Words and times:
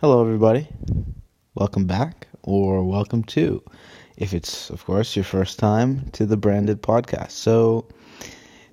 Hello, 0.00 0.22
everybody. 0.22 0.66
Welcome 1.54 1.84
back, 1.84 2.26
or 2.42 2.82
welcome 2.82 3.22
to, 3.24 3.62
if 4.16 4.32
it's, 4.32 4.70
of 4.70 4.82
course, 4.86 5.14
your 5.14 5.26
first 5.26 5.58
time 5.58 6.08
to 6.12 6.24
the 6.24 6.38
Branded 6.38 6.80
Podcast. 6.80 7.32
So, 7.32 7.86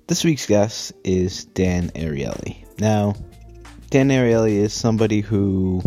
this 0.06 0.24
week's 0.24 0.46
guest 0.46 0.94
is 1.04 1.44
Dan 1.44 1.90
Ariely. 1.90 2.64
Now, 2.80 3.14
Dan 3.90 4.08
Ariely 4.08 4.52
is 4.52 4.72
somebody 4.72 5.20
who 5.20 5.82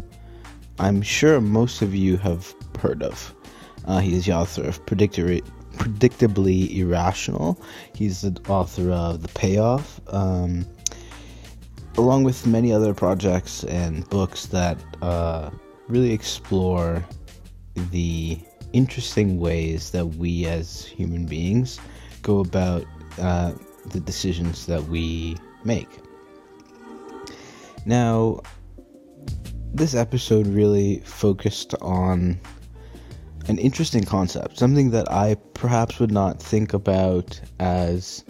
I'm 0.78 1.02
sure 1.02 1.42
most 1.42 1.82
of 1.82 1.96
you 1.96 2.18
have 2.18 2.54
heard 2.80 3.02
of. 3.02 3.34
Uh, 3.86 3.98
he's 3.98 4.28
the 4.28 4.34
author 4.34 4.62
of 4.62 4.86
Predictably 4.86 6.78
Irrational. 6.78 7.60
He's 7.96 8.22
the 8.22 8.40
author 8.48 8.92
of 8.92 9.24
The 9.24 9.30
Payoff. 9.30 10.00
Um, 10.06 10.68
along 11.98 12.24
with 12.24 12.48
many 12.48 12.72
other 12.72 12.94
projects 12.94 13.64
and 13.66 14.10
books 14.10 14.46
that 14.48 14.78
uh, 15.02 15.50
really 15.88 16.12
explore 16.12 17.06
the 17.92 18.40
interesting 18.74 19.40
ways 19.40 19.92
that 19.92 20.06
we 20.06 20.46
as 20.46 20.86
human 20.86 21.26
beings 21.26 21.80
go 22.22 22.40
about 22.40 22.86
uh, 23.20 23.52
the 23.88 24.00
decisions 24.00 24.66
that 24.66 24.84
we 24.86 25.38
make. 25.64 25.90
Now, 27.86 28.42
this 29.74 29.96
episode 29.96 30.48
really 30.48 31.00
focused 31.00 31.74
on 31.82 32.40
an 33.48 33.58
interesting 33.58 34.04
concept, 34.04 34.58
something 34.58 34.92
that 34.92 35.12
I 35.12 35.36
perhaps 35.54 36.00
would 36.00 36.12
not 36.12 36.42
think 36.42 36.74
about 36.74 37.40
as 37.60 38.24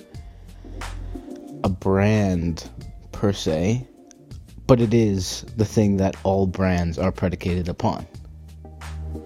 a 1.63 1.69
brand 1.69 2.69
per 3.21 3.31
se, 3.31 3.87
but 4.65 4.81
it 4.81 4.95
is 4.95 5.43
the 5.55 5.63
thing 5.63 5.95
that 5.95 6.15
all 6.23 6.47
brands 6.47 6.97
are 6.97 7.11
predicated 7.11 7.69
upon. 7.69 8.03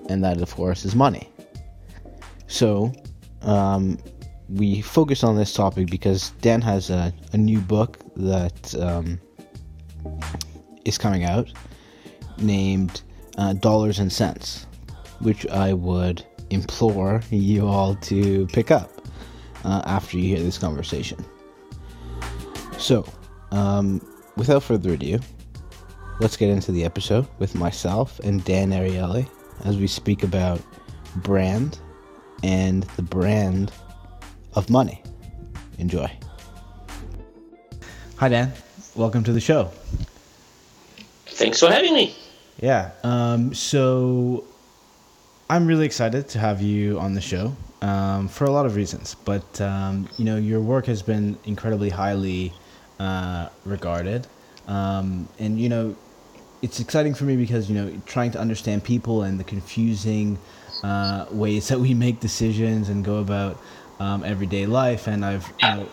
And 0.10 0.22
that, 0.22 0.42
of 0.42 0.54
course, 0.54 0.84
is 0.84 0.94
money. 0.94 1.30
So, 2.48 2.92
um, 3.44 3.98
we 4.50 4.82
focus 4.82 5.24
on 5.24 5.38
this 5.38 5.54
topic 5.54 5.90
because 5.90 6.32
Dan 6.42 6.62
has 6.62 6.90
a, 6.90 7.14
a 7.32 7.38
new 7.38 7.62
book 7.62 8.00
that 8.18 8.76
um, 8.76 9.18
is 10.84 10.98
coming 10.98 11.24
out 11.24 11.54
named 12.38 13.02
uh, 13.38 13.54
Dollars 13.54 14.00
and 14.00 14.12
Sense, 14.12 14.66
which 15.20 15.48
I 15.48 15.72
would 15.72 16.22
implore 16.50 17.22
you 17.30 17.66
all 17.66 17.96
to 17.96 18.46
pick 18.48 18.72
up 18.72 18.92
uh, 19.64 19.84
after 19.86 20.18
you 20.18 20.36
hear 20.36 20.44
this 20.44 20.58
conversation. 20.58 21.24
So, 22.78 23.06
um, 23.52 24.02
without 24.36 24.64
further 24.64 24.94
ado, 24.94 25.20
let's 26.20 26.38
get 26.38 26.50
into 26.50 26.72
the 26.72 26.84
episode 26.84 27.28
with 27.40 27.56
myself 27.56 28.20
and 28.20 28.44
Dan 28.44 28.72
Ariely 28.72 29.30
as 29.64 29.78
we 29.78 29.88
speak 29.88 30.24
about 30.24 30.62
brand 31.18 31.80
and 32.44 32.84
the 32.96 33.02
brand 33.02 33.72
of 34.54 34.70
money. 34.70 35.02
Enjoy. 35.78 36.10
Hi, 38.18 38.30
Dan. 38.30 38.54
Welcome 38.96 39.24
to 39.26 39.34
the 39.34 39.42
show. 39.42 39.72
Thanks 41.26 41.60
for 41.60 41.70
having 41.70 41.94
me. 41.94 42.16
Yeah. 42.62 42.92
Um, 43.04 43.54
so 43.54 44.46
I'm 45.50 45.68
really 45.68 45.86
excited 45.86 46.30
to 46.30 46.40
have 46.40 46.62
you 46.62 46.98
on 46.98 47.14
the 47.14 47.22
show 47.22 47.56
um, 47.82 48.28
for 48.30 48.46
a 48.46 48.52
lot 48.52 48.66
of 48.66 48.76
reasons. 48.76 49.16
But 49.26 49.60
um, 49.60 50.08
you 50.18 50.26
know, 50.26 50.38
your 50.38 50.62
work 50.62 50.86
has 50.86 51.02
been 51.02 51.38
incredibly 51.44 51.90
highly 51.90 52.54
uh, 53.00 53.50
regarded, 53.66 54.28
um, 54.68 55.28
and 55.40 55.60
you 55.60 55.70
know, 55.70 55.96
it's 56.62 56.80
exciting 56.80 57.14
for 57.14 57.26
me 57.26 57.36
because 57.36 57.70
you 57.70 57.76
know, 57.76 58.02
trying 58.06 58.32
to 58.32 58.40
understand 58.40 58.84
people 58.84 59.24
and 59.24 59.40
the 59.40 59.44
confusing 59.44 60.38
uh, 60.84 61.26
ways 61.32 61.68
that 61.70 61.80
we 61.80 61.94
make 61.94 62.20
decisions 62.20 62.90
and 62.90 63.04
go 63.04 63.18
about 63.18 63.60
um, 64.00 64.24
everyday 64.24 64.66
life. 64.66 65.08
And 65.08 65.24
I've 65.26 65.48
know, 65.62 65.90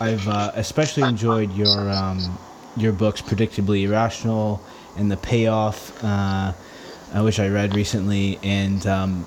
I've 0.00 0.26
uh, 0.28 0.52
especially 0.54 1.04
enjoyed 1.04 1.52
your 1.52 1.90
um, 1.90 2.38
your 2.76 2.92
books, 2.92 3.22
predictably 3.22 3.84
irrational, 3.84 4.60
and 4.96 5.10
the 5.10 5.16
payoff. 5.16 6.02
Uh, 7.14 7.22
which 7.22 7.38
I 7.38 7.46
read 7.46 7.76
recently, 7.76 8.40
and 8.42 8.84
um, 8.88 9.24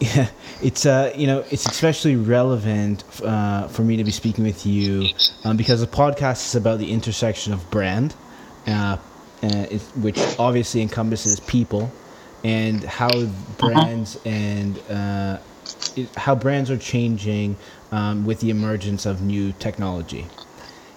yeah, 0.00 0.30
it's 0.62 0.86
uh, 0.86 1.12
you 1.14 1.26
know 1.26 1.44
it's 1.50 1.66
especially 1.66 2.16
relevant 2.16 3.04
uh, 3.22 3.68
for 3.68 3.82
me 3.82 3.98
to 3.98 4.04
be 4.04 4.10
speaking 4.10 4.42
with 4.42 4.64
you 4.64 5.08
um, 5.44 5.58
because 5.58 5.80
the 5.80 5.86
podcast 5.86 6.46
is 6.46 6.54
about 6.54 6.78
the 6.78 6.90
intersection 6.90 7.52
of 7.52 7.70
brand, 7.70 8.14
uh, 8.66 8.96
it, 9.42 9.82
which 10.00 10.18
obviously 10.38 10.80
encompasses 10.80 11.40
people, 11.40 11.92
and 12.42 12.82
how 12.84 13.10
brands 13.58 14.18
and 14.24 14.78
uh, 14.88 15.38
it, 15.94 16.08
how 16.16 16.34
brands 16.34 16.70
are 16.70 16.78
changing 16.78 17.56
um, 17.92 18.24
with 18.24 18.40
the 18.40 18.48
emergence 18.48 19.04
of 19.04 19.20
new 19.20 19.52
technology. 19.52 20.26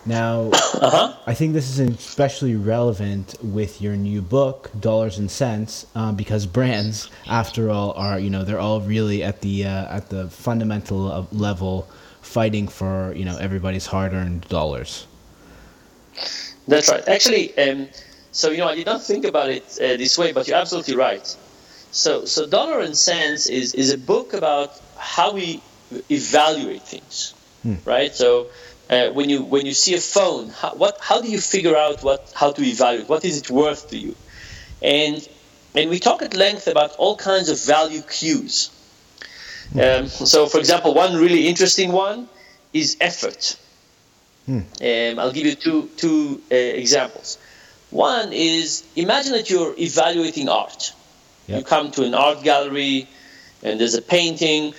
Now, 0.06 0.50
uh-huh. 0.54 1.14
I 1.28 1.34
think 1.34 1.54
this 1.54 1.70
is 1.70 1.80
especially 1.80 2.56
relevant 2.56 3.36
with 3.44 3.82
your 3.82 3.96
new 3.96 4.22
book, 4.22 4.72
Dollars 4.80 5.18
and 5.18 5.30
Sense, 5.30 5.86
um, 5.96 6.16
because 6.16 6.46
brands, 6.46 7.10
after 7.28 7.70
all, 7.70 7.92
are 7.94 8.20
you 8.20 8.30
know 8.30 8.44
they're 8.44 8.60
all 8.60 8.82
really 8.82 9.24
at 9.24 9.42
the 9.42 9.66
uh, 9.66 9.98
at 9.98 10.10
the 10.10 10.30
fundamental 10.30 11.28
level 11.32 11.88
fighting 12.22 12.68
for 12.68 13.14
you 13.16 13.26
know 13.26 13.38
everybody's 13.38 13.86
hard-earned 13.86 14.42
dollars. 14.50 15.08
That's 16.68 16.90
right. 16.90 17.08
Actually, 17.08 17.58
um, 17.58 17.90
so 18.32 18.52
you 18.52 18.58
know 18.58 18.68
I 18.68 18.76
did 18.76 18.86
not 18.86 19.02
think 19.04 19.26
about 19.26 19.50
it 19.50 19.64
uh, 19.82 19.98
this 19.98 20.18
way, 20.18 20.32
but 20.32 20.48
you're 20.48 20.58
absolutely 20.58 20.96
right. 20.96 21.36
So, 21.92 22.26
so 22.26 22.46
Dollar 22.46 22.80
and 22.82 22.96
Sense 22.96 23.48
is 23.48 23.74
is 23.74 23.92
a 23.92 23.98
book 23.98 24.34
about 24.34 24.80
how 24.98 25.34
we 25.34 25.62
evaluate 26.12 26.84
things, 26.84 27.34
hmm. 27.64 27.76
right? 27.86 28.14
So 28.14 28.48
uh, 28.90 29.10
when 29.12 29.30
you 29.30 29.44
when 29.44 29.66
you 29.66 29.74
see 29.74 29.94
a 29.96 30.00
phone, 30.00 30.50
how, 30.50 30.74
what 30.76 30.98
how 31.00 31.22
do 31.22 31.30
you 31.30 31.40
figure 31.40 31.76
out 31.76 32.04
what 32.04 32.32
how 32.36 32.52
to 32.52 32.64
evaluate? 32.64 33.08
What 33.08 33.24
is 33.24 33.38
it 33.38 33.50
worth 33.50 33.90
to 33.90 33.98
you? 33.98 34.16
And 34.82 35.28
and 35.76 35.90
we 35.90 36.00
talk 36.00 36.22
at 36.22 36.34
length 36.34 36.68
about 36.68 36.96
all 36.96 37.16
kinds 37.16 37.50
of 37.50 37.64
value 37.64 38.02
cues. 38.02 38.72
Um, 39.80 40.08
so, 40.08 40.48
for 40.48 40.58
example, 40.58 40.96
one 40.96 41.16
really 41.16 41.48
interesting 41.48 41.92
one 41.92 42.28
is 42.74 42.98
effort. 43.00 43.56
Hmm. 44.48 44.62
Um, 44.82 45.20
I'll 45.20 45.32
give 45.32 45.46
you 45.46 45.54
two 45.54 45.90
two 45.96 46.42
uh, 46.52 46.56
examples. 46.56 47.38
One 47.92 48.34
is 48.34 48.84
imagine 48.96 49.34
that 49.34 49.50
you're 49.50 49.76
evaluating 49.78 50.50
art. 50.50 50.94
Yep. 51.48 51.60
You 51.60 51.66
come 51.66 51.92
to 51.92 52.04
an 52.04 52.16
art 52.16 52.44
gallery, 52.44 53.08
and 53.62 53.80
there's 53.80 53.94
a 53.94 54.02
painting 54.02 54.74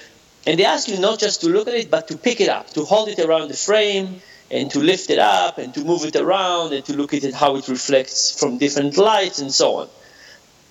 and 0.46 0.58
they 0.58 0.64
ask 0.64 0.88
you 0.88 0.98
not 0.98 1.18
just 1.18 1.42
to 1.42 1.48
look 1.48 1.68
at 1.68 1.74
it, 1.74 1.90
but 1.90 2.08
to 2.08 2.16
pick 2.16 2.40
it 2.40 2.48
up, 2.48 2.68
to 2.70 2.84
hold 2.84 3.08
it 3.08 3.18
around 3.18 3.48
the 3.48 3.56
frame, 3.56 4.20
and 4.50 4.70
to 4.70 4.80
lift 4.80 5.10
it 5.10 5.18
up, 5.18 5.58
and 5.58 5.72
to 5.74 5.84
move 5.84 6.04
it 6.04 6.16
around, 6.16 6.72
and 6.72 6.84
to 6.86 6.96
look 6.96 7.14
at 7.14 7.24
it 7.24 7.34
how 7.34 7.56
it 7.56 7.68
reflects 7.68 8.38
from 8.38 8.58
different 8.58 8.96
lights, 8.96 9.38
and 9.40 9.52
so 9.52 9.76
on. 9.76 9.88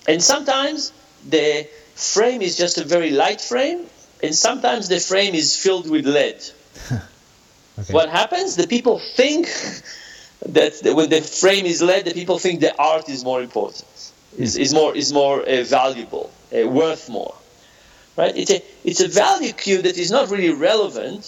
And 0.08 0.22
sometimes 0.22 0.92
the 1.28 1.68
frame 1.94 2.42
is 2.42 2.56
just 2.56 2.78
a 2.78 2.84
very 2.84 3.10
light 3.10 3.40
frame, 3.40 3.86
and 4.22 4.34
sometimes 4.34 4.88
the 4.88 4.98
frame 4.98 5.34
is 5.34 5.56
filled 5.56 5.88
with 5.88 6.04
lead. 6.04 6.42
okay. 6.92 7.92
What 7.92 8.08
happens? 8.08 8.56
The 8.56 8.66
people 8.66 9.00
think 9.14 9.46
that 10.46 10.80
when 10.82 11.10
the 11.10 11.20
frame 11.20 11.64
is 11.64 11.80
lead, 11.80 12.06
the 12.06 12.14
people 12.14 12.38
think 12.38 12.60
the 12.60 12.76
art 12.76 13.08
is 13.08 13.24
more 13.24 13.40
important, 13.40 14.12
is, 14.36 14.56
is 14.56 14.74
more 14.74 14.96
is 14.96 15.12
more 15.12 15.42
uh, 15.42 15.62
valuable, 15.62 16.32
uh, 16.52 16.66
worth 16.66 17.08
more 17.08 17.34
right? 18.20 18.36
It's 18.36 18.50
a 18.50 18.60
it's 18.84 19.00
a 19.00 19.08
value 19.08 19.52
cue 19.64 19.80
that 19.86 19.96
is 20.04 20.10
not 20.10 20.30
really 20.30 20.52
relevant, 20.70 21.22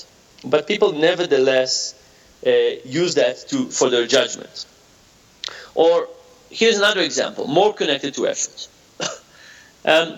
but 0.44 0.66
people 0.72 0.91
nevertheless 1.08 1.94
uh, 2.47 2.50
use 3.00 3.14
that 3.14 3.36
to 3.50 3.56
for 3.78 3.88
their 3.94 4.06
judgment. 4.06 4.66
Or 5.75 6.08
here's 6.50 6.78
another 6.84 7.03
example, 7.10 7.44
more 7.60 7.72
connected 7.80 8.12
to 8.19 8.26
effort. 8.26 8.69
um, 9.92 10.09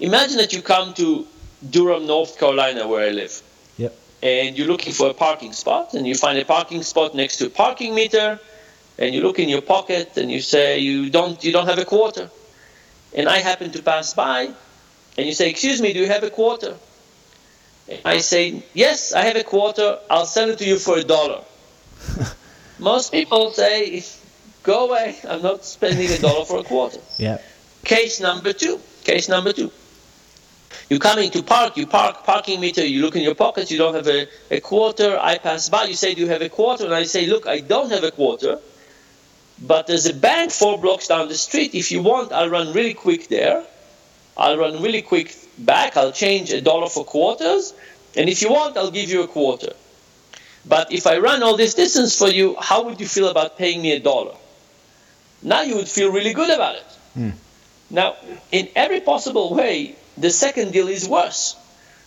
imagine 0.00 0.38
that 0.42 0.52
you 0.54 0.62
come 0.62 0.94
to 0.94 1.26
Durham, 1.74 2.06
North 2.06 2.38
Carolina, 2.40 2.88
where 2.88 3.08
I 3.08 3.12
live. 3.22 3.34
Yep. 3.76 3.92
And 4.22 4.56
you're 4.56 4.72
looking 4.74 4.94
for 4.94 5.10
a 5.10 5.14
parking 5.26 5.52
spot, 5.52 5.94
and 5.94 6.06
you 6.06 6.14
find 6.14 6.38
a 6.38 6.44
parking 6.44 6.82
spot 6.82 7.14
next 7.14 7.36
to 7.38 7.46
a 7.46 7.50
parking 7.64 7.94
meter, 7.94 8.40
and 8.98 9.14
you 9.14 9.20
look 9.26 9.38
in 9.38 9.48
your 9.54 9.64
pocket, 9.76 10.16
and 10.16 10.26
you 10.34 10.40
say 10.40 10.78
you 10.78 11.10
don't 11.10 11.44
you 11.44 11.52
don't 11.56 11.68
have 11.72 11.80
a 11.86 11.88
quarter. 11.94 12.26
And 13.18 13.28
I 13.36 13.38
happen 13.50 13.70
to 13.76 13.82
pass 13.82 14.14
by, 14.14 14.40
and 15.16 15.26
you 15.26 15.32
say, 15.32 15.50
Excuse 15.50 15.80
me, 15.80 15.92
do 15.92 16.00
you 16.00 16.06
have 16.08 16.22
a 16.22 16.30
quarter? 16.30 16.76
I 18.04 18.18
say, 18.18 18.62
Yes, 18.74 19.12
I 19.12 19.22
have 19.22 19.36
a 19.36 19.44
quarter. 19.44 19.98
I'll 20.10 20.26
sell 20.26 20.50
it 20.50 20.58
to 20.58 20.64
you 20.64 20.78
for 20.78 20.98
a 20.98 21.04
dollar. 21.04 21.42
Most 22.78 23.12
people 23.12 23.52
say, 23.52 24.04
Go 24.62 24.88
away. 24.88 25.16
I'm 25.28 25.42
not 25.42 25.64
spending 25.64 26.10
a 26.10 26.18
dollar 26.18 26.44
for 26.44 26.58
a 26.58 26.64
quarter. 26.64 27.00
Yeah. 27.18 27.38
Case 27.84 28.20
number 28.20 28.52
two. 28.52 28.80
Case 29.04 29.28
number 29.28 29.52
two. 29.52 29.70
You 30.90 30.98
come 30.98 31.18
into 31.20 31.42
park, 31.42 31.76
you 31.76 31.86
park, 31.86 32.24
parking 32.24 32.60
meter, 32.60 32.84
you 32.84 33.00
look 33.00 33.16
in 33.16 33.22
your 33.22 33.34
pockets, 33.34 33.70
you 33.70 33.78
don't 33.78 33.94
have 33.94 34.06
a, 34.08 34.26
a 34.50 34.60
quarter. 34.60 35.18
I 35.20 35.38
pass 35.38 35.68
by, 35.68 35.84
you 35.84 35.94
say, 35.94 36.14
Do 36.14 36.20
you 36.22 36.28
have 36.28 36.42
a 36.42 36.48
quarter? 36.48 36.84
And 36.84 36.94
I 36.94 37.04
say, 37.04 37.26
Look, 37.26 37.46
I 37.46 37.60
don't 37.60 37.90
have 37.90 38.04
a 38.04 38.10
quarter. 38.10 38.58
but 39.62 39.86
there's 39.86 40.06
a 40.06 40.12
bank 40.14 40.50
four 40.50 40.78
blocks 40.78 41.06
down 41.08 41.28
the 41.28 41.34
street. 41.34 41.74
If 41.74 41.90
you 41.92 42.02
want, 42.02 42.32
I'll 42.32 42.50
run 42.50 42.72
really 42.72 42.94
quick 42.94 43.28
there. 43.28 43.64
I'll 44.36 44.58
run 44.58 44.82
really 44.82 45.02
quick 45.02 45.34
back. 45.58 45.96
I'll 45.96 46.12
change 46.12 46.52
a 46.52 46.60
dollar 46.60 46.88
for 46.88 47.04
quarters. 47.04 47.72
And 48.16 48.28
if 48.28 48.42
you 48.42 48.50
want, 48.50 48.76
I'll 48.76 48.90
give 48.90 49.10
you 49.10 49.22
a 49.22 49.28
quarter. 49.28 49.72
But 50.68 50.92
if 50.92 51.06
I 51.06 51.18
run 51.18 51.42
all 51.42 51.56
this 51.56 51.74
distance 51.74 52.18
for 52.18 52.28
you, 52.28 52.56
how 52.58 52.82
would 52.84 53.00
you 53.00 53.06
feel 53.06 53.28
about 53.28 53.56
paying 53.56 53.80
me 53.82 53.92
a 53.92 54.00
dollar? 54.00 54.34
Now 55.42 55.62
you 55.62 55.76
would 55.76 55.88
feel 55.88 56.10
really 56.10 56.32
good 56.32 56.50
about 56.50 56.76
it. 56.76 56.86
Hmm. 57.14 57.30
Now, 57.88 58.16
in 58.50 58.68
every 58.74 59.00
possible 59.00 59.54
way, 59.54 59.94
the 60.16 60.30
second 60.30 60.72
deal 60.72 60.88
is 60.88 61.08
worse, 61.08 61.54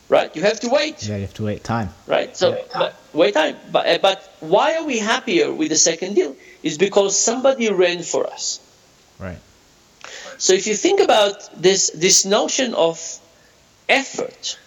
right? 0.09 0.35
You 0.35 0.41
have 0.41 0.59
to 0.61 0.69
wait, 0.69 1.07
Yeah, 1.07 1.15
you 1.15 1.21
have 1.21 1.33
to 1.35 1.43
wait 1.45 1.63
time. 1.63 1.89
right? 2.05 2.35
So, 2.35 2.61
but, 2.73 2.95
wait 3.13 3.33
time. 3.33 3.55
But, 3.71 3.87
uh, 3.87 3.97
but 4.01 4.21
why 4.41 4.75
are 4.75 4.83
we 4.83 4.97
happier 4.99 5.53
with 5.53 5.69
the 5.69 5.77
second 5.77 6.15
deal? 6.15 6.35
Is 6.63 6.77
because 6.77 7.17
somebody 7.17 7.71
ran 7.71 8.03
for 8.03 8.27
us. 8.27 8.59
Right. 9.19 9.37
So 10.39 10.53
if 10.53 10.67
you 10.67 10.75
think 10.75 11.01
about 11.01 11.61
this 11.61 11.91
this 11.93 12.23
notion 12.23 12.73
of 12.73 12.97
effort, 13.89 14.57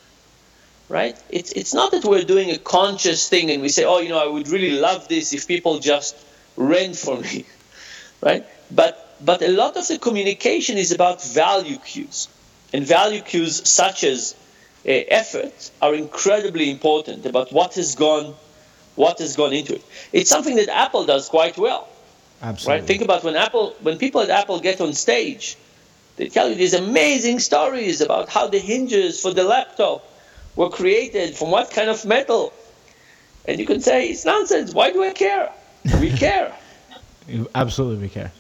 right? 0.91 1.17
It's 1.31 1.53
it's 1.53 1.73
not 1.73 1.93
that 1.93 2.05
we're 2.05 2.25
doing 2.25 2.51
a 2.51 2.59
conscious 2.59 3.27
thing 3.31 3.51
and 3.51 3.63
we 3.63 3.71
say, 3.71 3.85
oh, 3.85 3.99
you 4.01 4.11
know, 4.11 4.23
I 4.23 4.27
would 4.27 4.49
really 4.49 4.79
love 4.79 5.09
this 5.09 5.33
if 5.33 5.49
people 5.49 5.79
just 5.79 6.15
ran 6.57 6.93
for 6.93 7.19
me, 7.19 7.47
right? 8.21 8.45
But 8.71 9.17
but 9.25 9.41
a 9.41 9.49
lot 9.49 9.79
of 9.79 9.89
the 9.89 9.99
communication 9.99 10.77
is 10.77 10.93
about 10.93 11.25
value 11.25 11.79
cues, 11.79 12.29
and 12.75 12.87
value 12.87 13.23
cues 13.23 13.67
such 13.67 14.05
as 14.05 14.35
uh, 14.87 14.91
effort 14.91 15.71
are 15.81 15.95
incredibly 15.95 16.71
important 16.71 17.25
about 17.25 17.51
what 17.51 17.77
has 17.77 17.95
gone 17.95 18.35
what 18.95 19.21
has 19.21 19.37
gone 19.37 19.55
into 19.55 19.75
it. 19.77 19.85
It's 20.13 20.29
something 20.29 20.57
that 20.57 20.69
Apple 20.69 21.07
does 21.07 21.31
quite 21.31 21.57
well 21.57 21.89
Absolutely. 22.43 22.81
right? 22.81 22.87
Think 22.87 23.03
about 23.03 23.23
when 23.25 23.37
Apple, 23.37 23.75
when 23.81 23.99
people 23.99 24.21
at 24.21 24.31
Apple 24.31 24.59
get 24.61 24.81
on 24.81 24.93
stage, 24.93 25.57
they 26.17 26.29
tell 26.29 26.49
you 26.49 26.57
these 26.57 26.75
amazing 26.75 27.39
stories 27.39 28.01
about 28.01 28.29
how 28.29 28.49
the 28.49 28.59
hinges 28.59 29.21
for 29.21 29.33
the 29.33 29.45
laptop 29.45 30.05
were 30.57 30.69
created 30.69 31.37
from 31.37 31.51
what 31.51 31.71
kind 31.71 31.89
of 31.89 32.05
metal, 32.05 32.53
and 33.47 33.59
you 33.59 33.67
can 33.67 33.81
say 33.81 34.09
it's 34.09 34.25
nonsense. 34.25 34.75
Why 34.75 34.93
do 34.93 35.03
I 35.03 35.13
care? 35.13 35.51
We 36.01 36.11
care. 36.27 36.53
Absolutely, 37.55 38.03
we 38.03 38.09
care. 38.09 38.33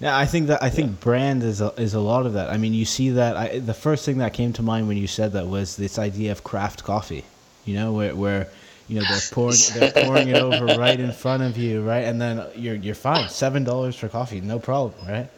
Yeah, 0.00 0.16
I 0.16 0.26
think 0.26 0.48
that 0.48 0.62
I 0.62 0.68
think 0.68 1.00
brand 1.00 1.42
is 1.42 1.60
a, 1.60 1.72
is 1.80 1.94
a 1.94 2.00
lot 2.00 2.26
of 2.26 2.34
that. 2.34 2.50
I 2.50 2.58
mean, 2.58 2.74
you 2.74 2.84
see 2.84 3.10
that. 3.10 3.36
I, 3.36 3.58
the 3.60 3.74
first 3.74 4.04
thing 4.04 4.18
that 4.18 4.34
came 4.34 4.52
to 4.54 4.62
mind 4.62 4.88
when 4.88 4.96
you 4.98 5.06
said 5.06 5.32
that 5.32 5.46
was 5.46 5.76
this 5.76 5.98
idea 5.98 6.32
of 6.32 6.44
craft 6.44 6.84
coffee. 6.84 7.24
You 7.64 7.74
know, 7.74 7.92
where 7.92 8.14
where 8.14 8.48
you 8.88 9.00
know 9.00 9.06
they're 9.08 9.20
pouring 9.32 9.58
they're 9.74 9.92
pouring 9.92 10.28
it 10.28 10.36
over 10.36 10.66
right 10.78 10.98
in 10.98 11.12
front 11.12 11.42
of 11.42 11.56
you, 11.56 11.82
right, 11.82 12.04
and 12.04 12.20
then 12.20 12.46
you're 12.54 12.74
you're 12.74 12.94
fine. 12.94 13.28
Seven 13.28 13.64
dollars 13.64 13.96
for 13.96 14.08
coffee, 14.08 14.40
no 14.40 14.58
problem, 14.58 15.06
right? 15.06 15.28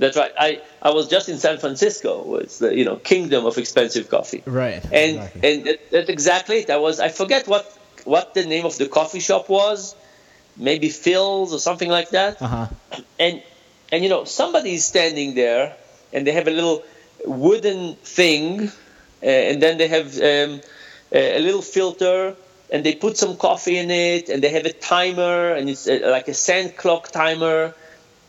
That's 0.00 0.16
right. 0.16 0.32
I, 0.38 0.62
I 0.80 0.90
was 0.92 1.08
just 1.08 1.28
in 1.28 1.36
San 1.36 1.58
Francisco. 1.58 2.36
It's 2.36 2.58
the 2.58 2.74
you 2.74 2.86
know 2.86 2.96
kingdom 2.96 3.44
of 3.44 3.58
expensive 3.58 4.08
coffee. 4.08 4.42
Right. 4.46 4.82
and 4.84 5.16
exactly. 5.16 5.52
and 5.52 5.64
that, 5.66 5.90
that's 5.90 6.08
exactly 6.08 6.56
it. 6.60 6.70
I 6.70 6.78
was 6.78 7.00
I 7.00 7.08
forget 7.10 7.46
what 7.46 7.78
what 8.04 8.32
the 8.32 8.46
name 8.46 8.64
of 8.64 8.78
the 8.78 8.88
coffee 8.88 9.20
shop 9.20 9.50
was, 9.50 9.94
maybe 10.56 10.88
Philz 10.88 11.52
or 11.52 11.58
something 11.58 11.90
like 11.90 12.10
that. 12.10 12.40
uh 12.40 12.46
huh. 12.46 12.66
And 13.18 13.42
and 13.92 14.02
you 14.02 14.08
know 14.08 14.24
somebody's 14.24 14.86
standing 14.86 15.34
there, 15.34 15.76
and 16.14 16.26
they 16.26 16.32
have 16.32 16.48
a 16.48 16.50
little 16.50 16.82
wooden 17.26 17.96
thing, 17.96 18.72
uh, 19.22 19.26
and 19.26 19.62
then 19.62 19.76
they 19.76 19.88
have 19.88 20.16
um, 20.16 20.62
a, 21.12 21.38
a 21.38 21.40
little 21.40 21.62
filter, 21.62 22.34
and 22.72 22.84
they 22.84 22.94
put 22.94 23.16
some 23.16 23.36
coffee 23.36 23.76
in 23.78 23.90
it, 23.90 24.28
and 24.28 24.42
they 24.42 24.50
have 24.50 24.66
a 24.66 24.72
timer, 24.72 25.52
and 25.54 25.68
it's 25.68 25.86
uh 25.88 26.00
like 26.10 26.28
a 26.28 26.34
sand 26.34 26.76
clock 26.76 27.10
timer, 27.10 27.74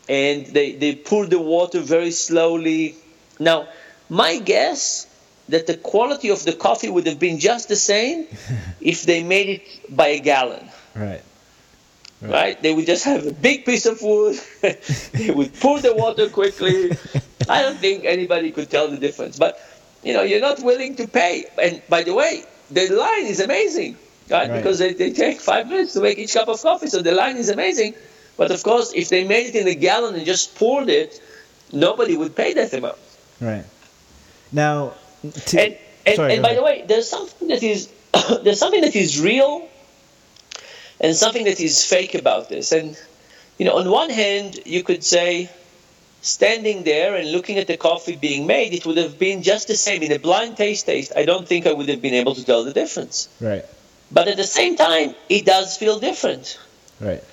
and 0.10 0.46
they 0.48 0.74
they 0.74 0.96
pour 0.96 1.26
the 1.26 1.40
water 1.40 1.80
very 1.80 2.12
slowly. 2.12 2.96
Now, 3.40 3.68
my 4.10 4.38
guess 4.40 5.08
that 5.50 5.68
the 5.68 5.76
quality 5.76 6.30
of 6.30 6.44
the 6.44 6.54
coffee 6.54 6.90
would 6.90 7.06
have 7.08 7.20
been 7.20 7.40
just 7.40 7.68
the 7.70 7.76
same 7.76 8.26
if 8.82 9.04
they 9.04 9.24
made 9.24 9.50
it 9.50 9.96
by 9.96 10.08
a 10.08 10.20
gallon 10.20 10.70
Right. 10.96 11.22
right? 12.22 12.62
They 12.62 12.74
would 12.74 12.86
just 12.86 13.04
have 13.06 13.26
a 13.26 13.32
big 13.34 13.66
piece 13.66 13.86
of 13.86 14.02
wood. 14.02 14.40
they 14.62 15.32
would 15.32 15.54
pour 15.60 15.80
the 15.82 15.94
water 15.96 16.30
quickly. 16.30 16.96
I 17.50 17.62
don't 17.64 17.80
think 17.80 18.06
anybody 18.06 18.52
could 18.52 18.70
tell 18.70 18.88
the 18.90 18.98
difference. 18.98 19.38
But 19.38 19.60
you 20.04 20.14
know, 20.14 20.24
you're 20.24 20.42
not 20.42 20.62
willing 20.62 20.96
to 20.98 21.08
pay. 21.08 21.46
And 21.62 21.82
by 21.90 22.04
the 22.04 22.14
way, 22.14 22.44
the 22.72 22.90
line 22.90 23.26
is 23.26 23.40
amazing, 23.40 23.98
right? 24.30 24.50
Right. 24.50 24.58
Because 24.58 24.80
they, 24.80 24.94
they 24.94 25.12
take 25.12 25.40
five 25.40 25.68
minutes 25.68 25.94
to 25.94 26.02
make 26.02 26.18
each 26.18 26.34
cup 26.34 26.48
of 26.48 26.62
coffee, 26.62 26.88
so 26.88 27.02
the 27.02 27.14
line 27.14 27.38
is 27.38 27.50
amazing. 27.50 27.96
But 28.38 28.52
of 28.52 28.64
course, 28.64 28.94
if 28.96 29.10
they 29.10 29.24
made 29.24 29.48
it 29.48 29.56
in 29.56 29.68
a 29.68 29.76
gallon 29.76 30.16
and 30.16 30.26
just 30.26 30.56
poured 30.56 30.90
it, 30.90 31.22
nobody 31.72 32.18
would 32.18 32.36
pay 32.36 32.54
that 32.54 32.74
amount. 32.74 32.98
Right. 33.40 33.66
Now. 34.52 34.94
To, 35.22 35.62
And 35.62 35.78
and, 36.06 36.16
sorry, 36.16 36.34
and 36.34 36.42
by 36.42 36.56
the 36.56 36.64
way, 36.64 36.84
there's 36.88 37.08
something 37.08 37.48
that 37.50 37.64
is 37.64 37.90
there's 38.44 38.60
something 38.60 38.82
that 38.82 38.96
is 38.96 39.22
real 39.22 39.68
and 41.00 41.16
something 41.16 41.46
that 41.46 41.60
is 41.60 41.86
fake 41.86 42.16
about 42.16 42.50
this. 42.50 42.72
And 42.72 42.98
you 43.58 43.66
know, 43.66 43.78
on 43.78 43.90
one 43.90 44.10
hand, 44.10 44.60
you 44.66 44.84
could 44.84 45.04
say 45.04 45.50
standing 46.22 46.84
there 46.84 47.16
and 47.16 47.32
looking 47.32 47.58
at 47.58 47.68
the 47.68 47.78
coffee 47.78 48.16
being 48.16 48.46
made, 48.48 48.74
it 48.74 48.86
would 48.86 48.98
have 48.98 49.18
been 49.18 49.42
just 49.42 49.68
the 49.68 49.76
same 49.76 50.04
in 50.04 50.12
a 50.12 50.20
blind 50.20 50.58
taste 50.58 50.86
taste. 50.86 51.12
I 51.16 51.26
don't 51.26 51.48
think 51.48 51.66
I 51.68 51.74
would 51.74 51.90
have 51.90 52.02
been 52.02 52.14
able 52.14 52.36
to 52.36 52.46
tell 52.46 52.64
the 52.64 52.74
difference. 52.74 53.28
Right. 53.40 53.66
But 54.12 54.28
at 54.28 54.38
the 54.38 54.44
same 54.44 54.76
time, 54.76 55.16
it 55.30 55.46
does 55.46 55.78
feel 55.78 56.00
different. 56.00 56.60
Right. 57.00 57.24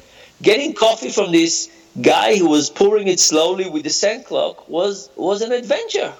Getting 0.40 0.74
coffee 0.74 1.10
from 1.10 1.32
this 1.32 1.68
guy 2.00 2.36
who 2.36 2.48
was 2.48 2.70
pouring 2.70 3.08
it 3.08 3.20
slowly 3.20 3.68
with 3.68 3.82
the 3.82 3.90
sand 3.90 4.24
clock 4.24 4.68
was 4.68 5.10
was 5.16 5.42
an 5.42 5.52
adventure, 5.52 6.12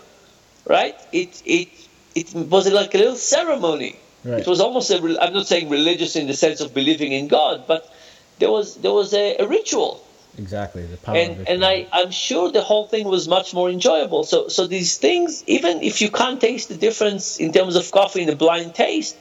right? 0.67 0.97
It 1.13 1.43
it 1.47 1.69
it 2.15 2.35
was 2.35 2.71
like 2.71 2.95
a 2.95 2.99
little 2.99 3.17
ceremony. 3.17 3.97
Right. 4.25 4.41
It 4.41 4.47
was 4.47 4.61
almost 4.61 4.91
a. 4.91 4.97
I'm 5.23 5.33
not 5.33 5.47
saying 5.47 5.69
religious 5.69 6.17
in 6.17 6.27
the 6.27 6.35
sense 6.35 6.61
of 6.61 6.75
believing 6.75 7.13
in 7.13 7.29
God, 7.29 7.65
but 7.69 7.95
there 8.41 8.51
was 8.51 8.77
there 8.77 8.93
was 8.93 9.15
a, 9.15 9.37
a 9.37 9.47
ritual, 9.47 10.05
Exactly. 10.37 10.87
The 10.87 10.97
power. 10.99 11.17
and 11.17 11.49
and 11.49 11.65
I 11.65 11.87
I'm 11.93 12.11
sure 12.11 12.53
the 12.53 12.63
whole 12.63 12.87
thing 12.87 13.09
was 13.09 13.27
much 13.29 13.55
more 13.55 13.71
enjoyable. 13.71 14.25
So 14.25 14.49
so 14.49 14.67
these 14.67 14.97
things, 14.97 15.43
even 15.47 15.83
if 15.83 16.01
you 16.01 16.11
can't 16.11 16.41
taste 16.41 16.69
the 16.69 16.77
difference 16.77 17.39
in 17.39 17.53
terms 17.53 17.77
of 17.77 17.91
coffee 17.91 18.23
in 18.23 18.29
a 18.29 18.37
blind 18.37 18.75
taste, 18.75 19.17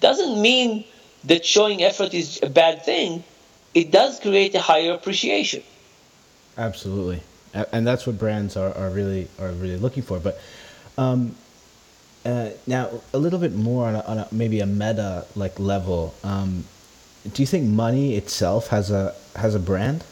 doesn't 0.00 0.40
mean 0.40 0.84
that 1.24 1.44
showing 1.44 1.82
effort 1.82 2.14
is 2.14 2.40
a 2.42 2.50
bad 2.50 2.84
thing. 2.84 3.24
It 3.74 3.90
does 3.90 4.20
create 4.20 4.54
a 4.54 4.60
higher 4.60 4.92
appreciation. 4.92 5.62
Absolutely, 6.56 7.22
and 7.72 7.86
that's 7.86 8.06
what 8.06 8.18
brands 8.18 8.56
are, 8.56 8.72
are 8.74 8.90
really 8.90 9.28
are 9.38 9.50
really 9.50 9.76
looking 9.76 10.02
for. 10.02 10.18
But 10.18 10.40
um, 10.96 11.34
uh, 12.24 12.50
now 12.66 12.90
a 13.12 13.18
little 13.18 13.38
bit 13.38 13.54
more 13.54 13.86
on, 13.86 13.94
a, 13.94 14.00
on 14.00 14.18
a, 14.18 14.28
maybe 14.32 14.60
a 14.60 14.66
meta 14.66 15.26
like 15.34 15.58
level. 15.58 16.14
Um, 16.24 16.64
do 17.32 17.42
you 17.42 17.46
think 17.46 17.68
money 17.68 18.16
itself 18.16 18.68
has 18.68 18.90
a 18.90 19.14
has 19.34 19.54
a 19.54 19.58
brand? 19.58 20.04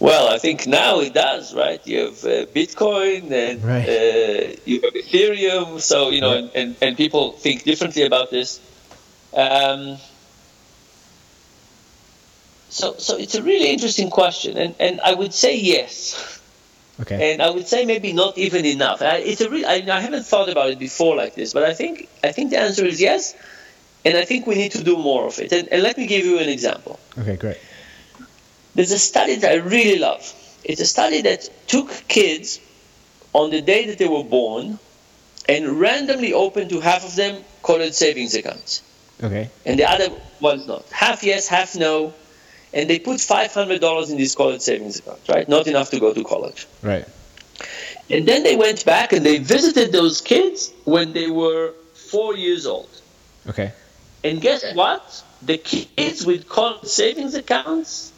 Well, 0.00 0.28
I 0.32 0.38
think 0.38 0.66
now 0.66 1.00
it 1.00 1.12
does, 1.12 1.54
right? 1.54 1.84
You 1.86 1.98
have 2.06 2.24
uh, 2.24 2.46
Bitcoin 2.54 3.32
and 3.32 3.64
Right. 3.64 3.88
uh, 3.88 4.56
you 4.64 4.80
have 4.82 4.94
Ethereum, 4.94 5.80
so 5.80 6.10
you 6.10 6.20
know, 6.20 6.50
and, 6.54 6.76
and 6.80 6.96
people 6.96 7.32
think 7.32 7.64
differently 7.64 8.02
about 8.02 8.30
this. 8.30 8.60
Um, 9.34 9.98
so, 12.70 12.94
so 12.98 13.16
it's 13.16 13.34
a 13.34 13.42
really 13.42 13.70
interesting 13.70 14.10
question, 14.10 14.56
and, 14.56 14.74
and 14.78 15.00
I 15.00 15.14
would 15.14 15.34
say 15.34 15.56
yes, 15.58 16.40
Okay. 17.00 17.32
and 17.32 17.42
I 17.42 17.50
would 17.50 17.66
say 17.66 17.84
maybe 17.84 18.12
not 18.12 18.36
even 18.38 18.64
enough. 18.66 19.02
I, 19.02 19.16
it's 19.18 19.40
a 19.40 19.48
re- 19.50 19.64
I, 19.64 19.76
I 19.90 20.00
haven't 20.00 20.26
thought 20.26 20.48
about 20.48 20.70
it 20.70 20.78
before 20.78 21.16
like 21.16 21.34
this, 21.34 21.52
but 21.52 21.64
I 21.64 21.74
think 21.74 22.08
I 22.22 22.30
think 22.32 22.50
the 22.50 22.58
answer 22.58 22.84
is 22.84 23.00
yes, 23.00 23.34
and 24.04 24.16
I 24.16 24.24
think 24.24 24.46
we 24.46 24.54
need 24.54 24.72
to 24.72 24.84
do 24.84 24.96
more 24.96 25.26
of 25.26 25.38
it. 25.40 25.50
And, 25.52 25.68
and 25.72 25.82
let 25.82 25.96
me 25.98 26.06
give 26.06 26.24
you 26.24 26.38
an 26.38 26.48
example. 26.48 27.00
Okay. 27.18 27.36
Great. 27.36 27.58
There's 28.78 28.92
a 28.92 28.98
study 29.12 29.34
that 29.34 29.50
I 29.50 29.56
really 29.56 29.98
love. 29.98 30.22
It's 30.62 30.80
a 30.80 30.86
study 30.86 31.22
that 31.22 31.50
took 31.66 31.90
kids 32.06 32.60
on 33.32 33.50
the 33.50 33.60
day 33.60 33.86
that 33.86 33.98
they 33.98 34.06
were 34.06 34.22
born 34.22 34.78
and 35.48 35.80
randomly 35.80 36.32
opened 36.32 36.70
to 36.70 36.78
half 36.78 37.04
of 37.04 37.16
them 37.16 37.42
college 37.64 37.94
savings 37.94 38.36
accounts, 38.36 38.82
Okay. 39.20 39.50
and 39.66 39.80
the 39.80 39.84
other 39.84 40.10
ones 40.38 40.68
not. 40.68 40.84
Half 40.92 41.24
yes, 41.24 41.48
half 41.48 41.74
no. 41.74 42.14
And 42.72 42.88
they 42.88 43.00
put 43.00 43.16
$500 43.16 44.10
in 44.12 44.16
this 44.16 44.36
college 44.36 44.60
savings 44.60 45.00
account, 45.00 45.22
right? 45.28 45.48
Not 45.48 45.66
enough 45.66 45.90
to 45.90 45.98
go 45.98 46.14
to 46.14 46.22
college. 46.22 46.68
Right. 46.80 47.04
And 48.08 48.28
then 48.28 48.44
they 48.44 48.54
went 48.54 48.84
back 48.84 49.12
and 49.12 49.26
they 49.26 49.38
visited 49.38 49.90
those 49.90 50.20
kids 50.20 50.72
when 50.84 51.12
they 51.14 51.28
were 51.28 51.72
four 51.94 52.36
years 52.36 52.64
old. 52.64 52.90
Okay. 53.48 53.72
And 54.22 54.40
guess 54.40 54.62
what? 54.72 55.24
The 55.42 55.58
kids 55.58 56.24
with 56.24 56.48
college 56.48 56.86
savings 56.86 57.34
accounts 57.34 58.12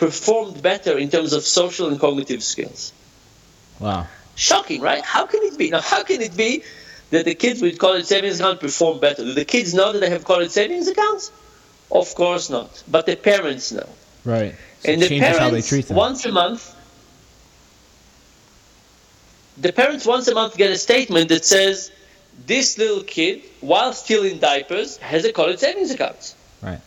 performed 0.00 0.62
better 0.62 0.96
in 0.98 1.10
terms 1.10 1.32
of 1.34 1.42
social 1.44 1.88
and 1.88 2.00
cognitive 2.00 2.42
skills. 2.42 2.92
Wow. 3.78 4.06
Shocking, 4.34 4.80
right? 4.80 5.04
How 5.04 5.26
can 5.26 5.42
it 5.42 5.58
be? 5.58 5.68
Now, 5.70 5.82
how 5.82 6.02
can 6.02 6.22
it 6.22 6.34
be 6.34 6.64
that 7.10 7.26
the 7.26 7.34
kids 7.34 7.60
with 7.60 7.78
college 7.78 8.06
savings 8.06 8.40
accounts 8.40 8.62
perform 8.62 8.98
better? 8.98 9.22
Do 9.22 9.34
the 9.34 9.44
kids 9.44 9.74
know 9.74 9.92
that 9.92 10.00
they 10.00 10.08
have 10.08 10.24
college 10.24 10.50
savings 10.50 10.88
accounts? 10.88 11.30
Of 11.92 12.14
course 12.14 12.48
not. 12.48 12.82
But 12.88 13.04
the 13.04 13.16
parents 13.16 13.72
know. 13.72 13.88
Right. 14.24 14.54
So 14.80 14.92
and 14.92 15.02
the 15.02 15.20
parents 15.20 15.90
once 15.90 16.24
a 16.24 16.32
month 16.32 16.74
the 19.58 19.72
parents 19.72 20.06
once 20.06 20.26
a 20.28 20.34
month 20.34 20.56
get 20.56 20.70
a 20.70 20.78
statement 20.78 21.28
that 21.28 21.44
says 21.44 21.90
this 22.46 22.78
little 22.78 23.02
kid, 23.02 23.42
while 23.60 23.92
still 23.92 24.24
in 24.24 24.38
diapers, 24.38 24.96
has 24.98 25.26
a 25.26 25.32
college 25.32 25.58
savings 25.58 25.90
account. 25.90 26.34
Right. 26.62 26.80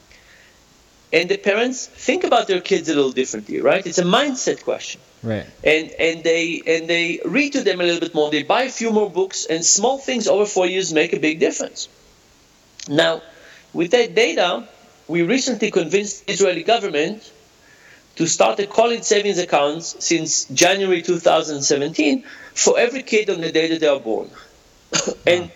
And 1.13 1.29
the 1.29 1.37
parents 1.37 1.85
think 1.85 2.23
about 2.23 2.47
their 2.47 2.59
kids 2.59 2.89
a 2.89 2.95
little 2.95 3.11
differently, 3.11 3.61
right? 3.61 3.85
It's 3.85 3.99
a 3.99 4.03
mindset 4.03 4.63
question. 4.63 4.99
Right. 5.21 5.45
And 5.63 5.91
and 5.91 6.23
they 6.23 6.61
and 6.65 6.89
they 6.89 7.21
read 7.23 7.53
to 7.53 7.61
them 7.61 7.79
a 7.79 7.83
little 7.83 8.01
bit 8.01 8.15
more. 8.15 8.31
They 8.31 8.41
buy 8.41 8.63
a 8.63 8.69
few 8.69 8.91
more 8.91 9.09
books, 9.09 9.45
and 9.45 9.63
small 9.63 9.99
things 9.99 10.27
over 10.27 10.45
four 10.47 10.65
years 10.65 10.91
make 10.91 11.13
a 11.13 11.19
big 11.19 11.39
difference. 11.39 11.87
Now, 12.89 13.21
with 13.73 13.91
that 13.91 14.15
data, 14.15 14.67
we 15.07 15.21
recently 15.21 15.69
convinced 15.71 16.25
the 16.25 16.33
Israeli 16.33 16.63
government 16.63 17.31
to 18.15 18.27
start 18.27 18.59
a 18.59 18.67
college 18.67 19.03
savings 19.03 19.37
account 19.37 19.83
since 19.83 20.45
January 20.45 21.01
2017 21.01 22.23
for 22.53 22.77
every 22.77 23.03
kid 23.03 23.29
on 23.29 23.39
the 23.39 23.51
day 23.51 23.69
that 23.69 23.79
they 23.79 23.87
are 23.87 23.99
born. 23.99 24.29
and 25.27 25.51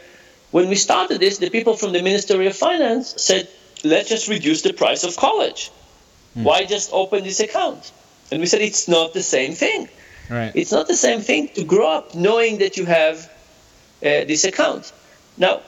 when 0.51 0.69
we 0.69 0.75
started 0.75 1.19
this, 1.19 1.39
the 1.39 1.49
people 1.49 1.75
from 1.75 1.93
the 1.93 2.01
Ministry 2.01 2.47
of 2.47 2.55
Finance 2.55 3.15
said, 3.17 3.47
let's 3.83 4.09
just 4.09 4.27
reduce 4.27 4.61
the 4.61 4.73
price 4.73 5.03
of 5.03 5.15
college. 5.15 5.71
Mm. 6.35 6.43
Why 6.43 6.65
just 6.65 6.91
open 6.93 7.23
this 7.23 7.39
account? 7.39 7.91
And 8.31 8.39
we 8.41 8.45
said, 8.45 8.61
it's 8.61 8.87
not 8.87 9.13
the 9.13 9.23
same 9.23 9.53
thing. 9.53 9.89
Right. 10.29 10.51
It's 10.53 10.71
not 10.71 10.87
the 10.87 10.95
same 10.95 11.21
thing 11.21 11.49
to 11.49 11.63
grow 11.63 11.87
up 11.87 12.13
knowing 12.13 12.57
that 12.59 12.77
you 12.77 12.85
have 12.85 13.31
uh, 14.01 14.25
this 14.25 14.43
account. 14.43 14.91
Now, 15.37 15.61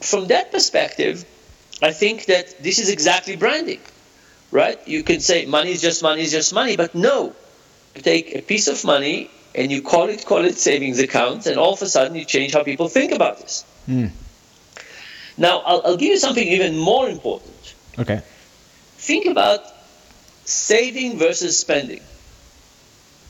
from 0.00 0.28
that 0.28 0.52
perspective, 0.52 1.24
I 1.82 1.92
think 1.92 2.26
that 2.26 2.62
this 2.62 2.78
is 2.78 2.88
exactly 2.88 3.36
branding, 3.36 3.80
right? 4.50 4.78
You 4.86 5.02
can 5.02 5.20
say 5.20 5.46
money 5.46 5.72
is 5.72 5.82
just 5.82 6.02
money 6.02 6.22
is 6.22 6.30
just 6.30 6.54
money, 6.54 6.76
but 6.76 6.94
no. 6.94 7.34
You 7.94 8.02
take 8.02 8.34
a 8.34 8.42
piece 8.42 8.68
of 8.68 8.82
money 8.84 9.30
and 9.54 9.72
you 9.72 9.82
call 9.82 10.08
it 10.08 10.24
call 10.24 10.44
it 10.44 10.56
savings 10.56 11.00
account, 11.00 11.46
and 11.46 11.58
all 11.58 11.72
of 11.72 11.82
a 11.82 11.86
sudden 11.86 12.14
you 12.14 12.24
change 12.24 12.52
how 12.52 12.62
people 12.62 12.88
think 12.88 13.12
about 13.12 13.40
this. 13.40 13.64
Mm. 13.88 14.10
Now, 15.38 15.58
I'll, 15.60 15.82
I'll 15.84 15.96
give 15.96 16.10
you 16.10 16.18
something 16.18 16.46
even 16.46 16.78
more 16.78 17.08
important. 17.08 17.74
Okay. 17.98 18.22
Think 18.96 19.26
about 19.26 19.60
saving 20.44 21.18
versus 21.18 21.58
spending. 21.58 22.00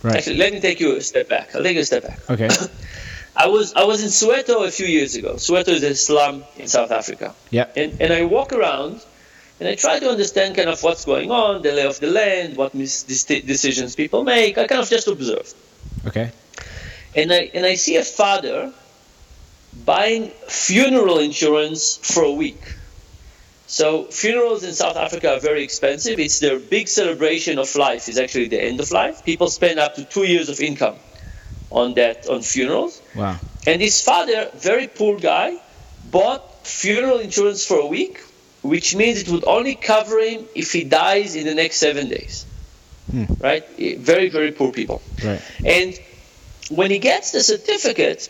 Right. 0.02 0.16
Actually, 0.16 0.36
let 0.36 0.52
me 0.52 0.60
take 0.60 0.78
you 0.80 0.96
a 0.96 1.00
step 1.00 1.28
back. 1.28 1.54
I'll 1.54 1.62
take 1.62 1.74
you 1.74 1.82
a 1.82 1.84
step 1.84 2.02
back. 2.04 2.18
Okay. 2.30 2.48
I 3.36 3.48
was 3.48 3.74
I 3.74 3.84
was 3.84 4.02
in 4.02 4.08
Soweto 4.08 4.66
a 4.66 4.70
few 4.70 4.86
years 4.86 5.14
ago. 5.14 5.34
Soweto 5.34 5.68
is 5.68 5.82
a 5.82 5.94
slum 5.94 6.44
in 6.56 6.68
South 6.68 6.90
Africa. 6.90 7.34
Yeah. 7.50 7.68
And 7.76 8.00
and 8.00 8.12
I 8.12 8.24
walk 8.24 8.52
around 8.52 9.02
and 9.60 9.68
I 9.68 9.74
try 9.74 9.98
to 9.98 10.08
understand 10.08 10.56
kind 10.56 10.68
of 10.68 10.82
what's 10.82 11.04
going 11.04 11.30
on, 11.30 11.62
the 11.62 11.72
lay 11.72 11.86
of 11.86 11.98
the 12.00 12.06
land, 12.06 12.56
what 12.56 12.74
mis- 12.74 13.04
decisions 13.04 13.94
people 13.94 14.24
make. 14.24 14.58
I 14.58 14.66
kind 14.66 14.80
of 14.80 14.88
just 14.88 15.08
observe. 15.08 15.52
Okay. 16.06 16.30
And 17.14 17.32
I 17.32 17.50
and 17.52 17.66
I 17.66 17.74
see 17.74 17.96
a 17.96 18.04
father 18.04 18.72
buying 19.84 20.28
funeral 20.48 21.18
insurance 21.18 21.96
for 21.96 22.22
a 22.24 22.32
week. 22.32 22.60
So 23.66 24.04
funerals 24.04 24.62
in 24.62 24.74
South 24.74 24.96
Africa 24.96 25.34
are 25.34 25.40
very 25.40 25.64
expensive. 25.64 26.18
It's 26.18 26.38
their 26.38 26.58
big 26.58 26.88
celebration 26.88 27.58
of 27.58 27.74
life. 27.74 28.08
It's 28.08 28.18
actually 28.18 28.48
the 28.48 28.62
end 28.62 28.80
of 28.80 28.90
life. 28.92 29.24
People 29.24 29.48
spend 29.48 29.80
up 29.80 29.96
to 29.96 30.04
two 30.04 30.24
years 30.24 30.48
of 30.48 30.60
income 30.60 30.96
on 31.70 31.94
that 31.94 32.28
on 32.28 32.42
funerals. 32.42 33.02
Wow. 33.14 33.38
And 33.66 33.82
his 33.82 34.00
father, 34.00 34.50
very 34.54 34.86
poor 34.86 35.18
guy, 35.18 35.58
bought 36.10 36.66
funeral 36.66 37.18
insurance 37.18 37.66
for 37.66 37.78
a 37.78 37.86
week, 37.86 38.20
which 38.62 38.94
means 38.94 39.20
it 39.20 39.28
would 39.28 39.44
only 39.44 39.74
cover 39.74 40.20
him 40.20 40.46
if 40.54 40.72
he 40.72 40.84
dies 40.84 41.34
in 41.34 41.44
the 41.44 41.54
next 41.54 41.76
seven 41.78 42.08
days. 42.08 42.46
Hmm. 43.10 43.24
Right? 43.40 43.64
Very, 43.98 44.28
very 44.28 44.52
poor 44.52 44.72
people. 44.72 45.02
Right. 45.24 45.42
And 45.64 45.98
when 46.70 46.90
he 46.92 47.00
gets 47.00 47.32
the 47.32 47.42
certificate, 47.42 48.28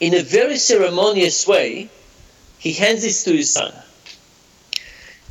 in 0.00 0.14
a 0.14 0.22
very 0.22 0.56
ceremonious 0.56 1.46
way, 1.46 1.88
he 2.58 2.72
hands 2.72 3.02
this 3.02 3.24
to 3.24 3.32
his 3.32 3.52
son. 3.52 3.72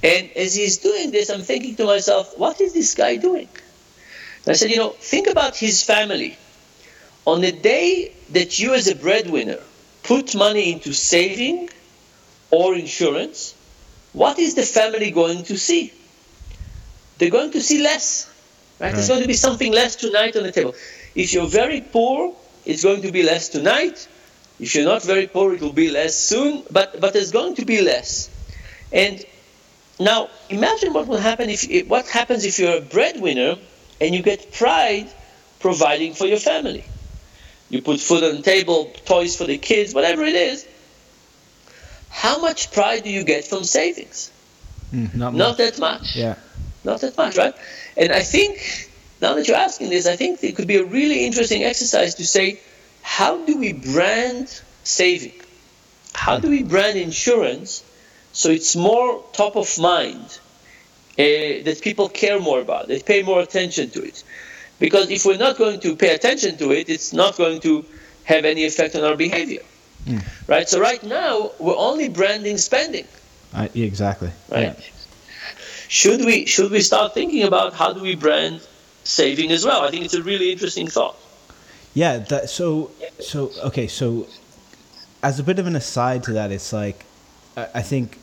And 0.03 0.29
as 0.35 0.53
he's 0.53 0.77
doing 0.77 1.11
this, 1.11 1.29
I'm 1.29 1.41
thinking 1.41 1.75
to 1.77 1.85
myself, 1.85 2.37
what 2.37 2.59
is 2.59 2.73
this 2.73 2.93
guy 2.93 3.15
doing? 3.15 3.47
And 4.45 4.49
I 4.49 4.53
said, 4.53 4.69
you 4.69 4.77
know, 4.77 4.89
think 4.89 5.27
about 5.27 5.55
his 5.55 5.81
family. 5.83 6.37
On 7.25 7.39
the 7.39 7.53
day 7.53 8.13
that 8.31 8.59
you, 8.59 8.73
as 8.73 8.87
a 8.87 8.95
breadwinner, 8.95 9.59
put 10.03 10.35
money 10.35 10.73
into 10.73 10.93
saving 10.93 11.69
or 12.51 12.75
insurance, 12.75 13.55
what 14.11 14.37
is 14.37 14.55
the 14.55 14.63
family 14.63 15.11
going 15.11 15.43
to 15.45 15.57
see? 15.57 15.93
They're 17.17 17.31
going 17.31 17.51
to 17.51 17.61
see 17.61 17.81
less. 17.81 18.29
Right? 18.79 18.87
right? 18.87 18.95
There's 18.95 19.07
going 19.07 19.21
to 19.21 19.27
be 19.27 19.33
something 19.33 19.71
less 19.71 19.95
tonight 19.95 20.35
on 20.35 20.43
the 20.43 20.51
table. 20.51 20.75
If 21.15 21.33
you're 21.33 21.47
very 21.47 21.79
poor, 21.79 22.35
it's 22.65 22.83
going 22.83 23.01
to 23.03 23.11
be 23.11 23.23
less 23.23 23.49
tonight. 23.49 24.07
If 24.59 24.75
you're 24.75 24.85
not 24.85 25.03
very 25.03 25.27
poor, 25.27 25.53
it 25.53 25.61
will 25.61 25.73
be 25.73 25.89
less 25.89 26.15
soon, 26.15 26.63
but, 26.71 26.99
but 27.01 27.13
there's 27.13 27.31
going 27.31 27.55
to 27.55 27.65
be 27.65 27.81
less. 27.81 28.29
And 28.91 29.23
now 29.99 30.29
imagine 30.49 30.93
what 30.93 31.07
will 31.07 31.17
happen 31.17 31.49
if 31.49 31.87
what 31.87 32.07
happens 32.07 32.45
if 32.45 32.59
you're 32.59 32.77
a 32.77 32.81
breadwinner 32.81 33.57
and 33.99 34.15
you 34.15 34.21
get 34.21 34.51
pride 34.51 35.07
providing 35.59 36.13
for 36.13 36.25
your 36.25 36.39
family. 36.39 36.83
You 37.69 37.81
put 37.81 37.99
food 37.99 38.23
on 38.23 38.35
the 38.35 38.41
table, 38.41 38.91
toys 39.05 39.35
for 39.35 39.45
the 39.45 39.57
kids, 39.57 39.93
whatever 39.93 40.23
it 40.23 40.35
is. 40.35 40.67
How 42.09 42.39
much 42.39 42.71
pride 42.71 43.03
do 43.03 43.09
you 43.09 43.23
get 43.23 43.45
from 43.45 43.63
savings? 43.63 44.31
Mm, 44.93 45.15
not, 45.15 45.33
not 45.33 45.57
that 45.57 45.79
much. 45.79 46.15
Yeah. 46.15 46.35
Not 46.83 47.01
that 47.01 47.17
much, 47.17 47.35
right? 47.37 47.55
And 47.97 48.11
I 48.11 48.21
think 48.21 48.89
now 49.21 49.33
that 49.33 49.47
you're 49.47 49.57
asking 49.57 49.89
this, 49.89 50.05
I 50.05 50.15
think 50.15 50.43
it 50.43 50.55
could 50.55 50.67
be 50.67 50.77
a 50.77 50.83
really 50.83 51.25
interesting 51.25 51.63
exercise 51.63 52.15
to 52.15 52.25
say, 52.27 52.59
how 53.03 53.45
do 53.45 53.57
we 53.57 53.73
brand 53.73 54.61
saving? 54.83 55.39
How 56.13 56.39
do 56.39 56.49
we 56.49 56.63
brand 56.63 56.97
insurance 56.97 57.83
so 58.31 58.49
it's 58.49 58.75
more 58.75 59.23
top 59.33 59.55
of 59.55 59.77
mind, 59.77 60.39
uh, 61.19 61.61
that 61.65 61.79
people 61.83 62.09
care 62.09 62.39
more 62.39 62.59
about, 62.59 62.87
they 62.87 62.99
pay 62.99 63.21
more 63.21 63.41
attention 63.41 63.91
to 63.91 64.03
it? 64.03 64.23
Because 64.79 65.11
if 65.11 65.25
we're 65.25 65.37
not 65.37 65.57
going 65.57 65.79
to 65.81 65.95
pay 65.95 66.15
attention 66.15 66.57
to 66.57 66.71
it, 66.71 66.89
it's 66.89 67.13
not 67.13 67.37
going 67.37 67.61
to 67.61 67.85
have 68.23 68.45
any 68.45 68.65
effect 68.65 68.95
on 68.95 69.03
our 69.03 69.15
behavior. 69.15 69.61
Mm. 70.05 70.23
Right? 70.47 70.67
So 70.67 70.79
right 70.79 71.03
now, 71.03 71.51
we're 71.59 71.77
only 71.77 72.09
branding 72.09 72.57
spending. 72.57 73.07
Uh, 73.53 73.67
exactly. 73.75 74.31
Right. 74.49 74.63
Yeah. 74.63 74.73
Should 75.87 76.25
we 76.25 76.45
should 76.47 76.71
we 76.71 76.81
start 76.81 77.13
thinking 77.13 77.43
about 77.43 77.73
how 77.73 77.93
do 77.93 78.01
we 78.01 78.15
brand 78.15 78.61
saving 79.03 79.51
as 79.51 79.63
well? 79.63 79.83
I 79.83 79.91
think 79.91 80.05
it's 80.05 80.15
a 80.15 80.23
really 80.23 80.51
interesting 80.51 80.87
thought. 80.87 81.17
Yeah. 81.93 82.17
That, 82.17 82.49
so 82.49 82.91
so 83.19 83.51
okay. 83.63 83.87
So 83.87 84.27
as 85.21 85.39
a 85.39 85.43
bit 85.43 85.59
of 85.59 85.67
an 85.67 85.75
aside 85.75 86.23
to 86.23 86.33
that, 86.33 86.51
it's 86.51 86.73
like 86.73 87.05
I, 87.55 87.81
think 87.81 88.17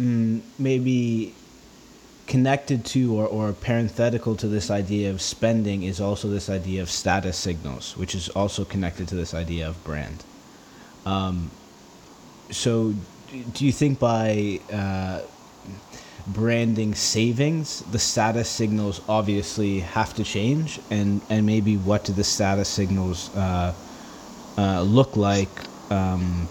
mm, 0.00 0.40
maybe 0.58 1.34
connected 2.26 2.84
to 2.86 3.14
or, 3.14 3.26
or 3.26 3.52
parenthetical 3.52 4.36
to 4.36 4.48
this 4.48 4.70
idea 4.70 5.10
of 5.10 5.20
spending 5.20 5.82
is 5.82 6.00
also 6.00 6.28
this 6.28 6.48
idea 6.48 6.80
of 6.80 6.90
status 6.90 7.36
signals, 7.36 7.96
which 7.96 8.14
is 8.14 8.28
also 8.30 8.64
connected 8.64 9.08
to 9.08 9.14
this 9.14 9.34
idea 9.34 9.68
of 9.68 9.82
brand. 9.84 10.24
Um, 11.04 11.50
so, 12.50 12.94
do 13.52 13.64
you 13.64 13.72
think 13.72 13.98
by 13.98 14.60
uh, 14.72 15.20
branding 16.26 16.94
savings, 16.94 17.80
the 17.90 17.98
status 17.98 18.48
signals 18.48 19.00
obviously 19.08 19.80
have 19.80 20.14
to 20.14 20.24
change, 20.24 20.80
and 20.90 21.20
and 21.30 21.46
maybe 21.46 21.76
what 21.76 22.04
do 22.04 22.12
the 22.12 22.24
status 22.24 22.68
signals 22.68 23.34
uh, 23.36 23.74
uh, 24.58 24.82
look 24.82 25.16
like 25.16 25.48
um, 25.90 26.46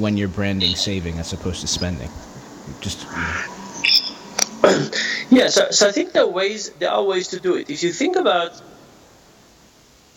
when 0.00 0.16
you're 0.16 0.28
branding 0.28 0.74
saving 0.76 1.18
as 1.18 1.32
opposed 1.32 1.60
to 1.62 1.66
spending? 1.66 2.10
Just. 2.80 3.06
Yeah, 5.30 5.48
so, 5.48 5.70
so 5.70 5.88
I 5.88 5.92
think 5.92 6.12
there 6.12 6.22
are 6.22 6.26
ways 6.26 6.70
there 6.78 6.90
are 6.90 7.02
ways 7.02 7.28
to 7.28 7.38
do 7.38 7.56
it. 7.56 7.68
If 7.68 7.82
you 7.82 7.92
think 7.92 8.16
about 8.16 8.60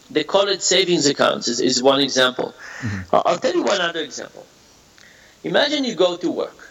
the 0.10 0.24
college 0.24 0.62
savings 0.62 1.06
accounts 1.06 1.50
is, 1.50 1.60
is 1.60 1.84
one 1.84 2.00
example. 2.00 2.54
Mm-hmm. 2.80 3.16
I'll 3.28 3.38
tell 3.38 3.54
you 3.54 3.64
one 3.64 3.82
other 3.82 4.00
example. 4.00 4.46
Imagine 5.44 5.84
you 5.84 5.96
go 5.96 6.16
to 6.16 6.32
work 6.32 6.71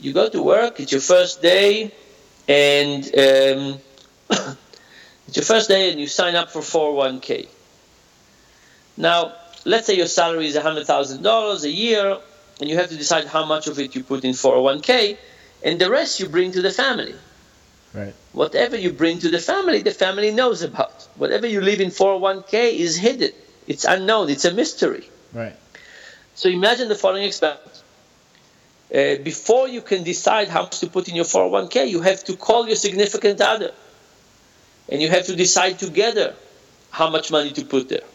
you 0.00 0.12
go 0.12 0.28
to 0.28 0.42
work, 0.42 0.80
it's 0.80 0.92
your 0.92 1.00
first 1.00 1.42
day, 1.42 1.92
and 2.46 3.04
um, 3.04 3.78
it's 5.28 5.36
your 5.36 5.44
first 5.44 5.68
day, 5.68 5.90
and 5.90 6.00
you 6.00 6.06
sign 6.06 6.34
up 6.34 6.50
for 6.50 6.60
401k. 6.60 7.48
Now, 8.96 9.32
let's 9.64 9.86
say 9.86 9.94
your 9.94 10.06
salary 10.06 10.46
is 10.46 10.56
$100,000 10.56 11.64
a 11.64 11.70
year, 11.70 12.18
and 12.60 12.68
you 12.68 12.76
have 12.76 12.88
to 12.88 12.96
decide 12.96 13.26
how 13.26 13.44
much 13.44 13.66
of 13.66 13.78
it 13.78 13.94
you 13.94 14.02
put 14.02 14.24
in 14.24 14.32
401k, 14.32 15.16
and 15.64 15.80
the 15.80 15.90
rest 15.90 16.20
you 16.20 16.28
bring 16.28 16.52
to 16.52 16.62
the 16.62 16.70
family. 16.70 17.14
Right. 17.94 18.14
Whatever 18.32 18.76
you 18.76 18.92
bring 18.92 19.18
to 19.20 19.30
the 19.30 19.38
family, 19.38 19.82
the 19.82 19.92
family 19.92 20.30
knows 20.30 20.62
about. 20.62 21.08
Whatever 21.16 21.46
you 21.46 21.60
leave 21.60 21.80
in 21.80 21.90
401k 21.90 22.74
is 22.74 22.96
hidden. 22.96 23.32
It's 23.66 23.84
unknown. 23.84 24.30
It's 24.30 24.44
a 24.44 24.52
mystery. 24.52 25.08
Right. 25.32 25.56
So 26.34 26.48
imagine 26.48 26.88
the 26.88 26.94
following 26.94 27.24
experiment 27.24 27.67
uh, 28.94 29.16
before 29.22 29.68
you 29.68 29.82
can 29.82 30.02
decide 30.02 30.48
how 30.48 30.62
much 30.62 30.80
to 30.80 30.86
put 30.86 31.08
in 31.08 31.16
your 31.16 31.26
401k, 31.26 31.88
you 31.88 32.00
have 32.00 32.24
to 32.24 32.36
call 32.36 32.66
your 32.66 32.76
significant 32.76 33.40
other. 33.40 33.72
And 34.88 35.02
you 35.02 35.08
have 35.10 35.26
to 35.26 35.36
decide 35.36 35.78
together 35.78 36.34
how 36.90 37.10
much 37.10 37.30
money 37.30 37.52
to 37.52 37.64
put 37.64 37.90
there. 37.90 38.06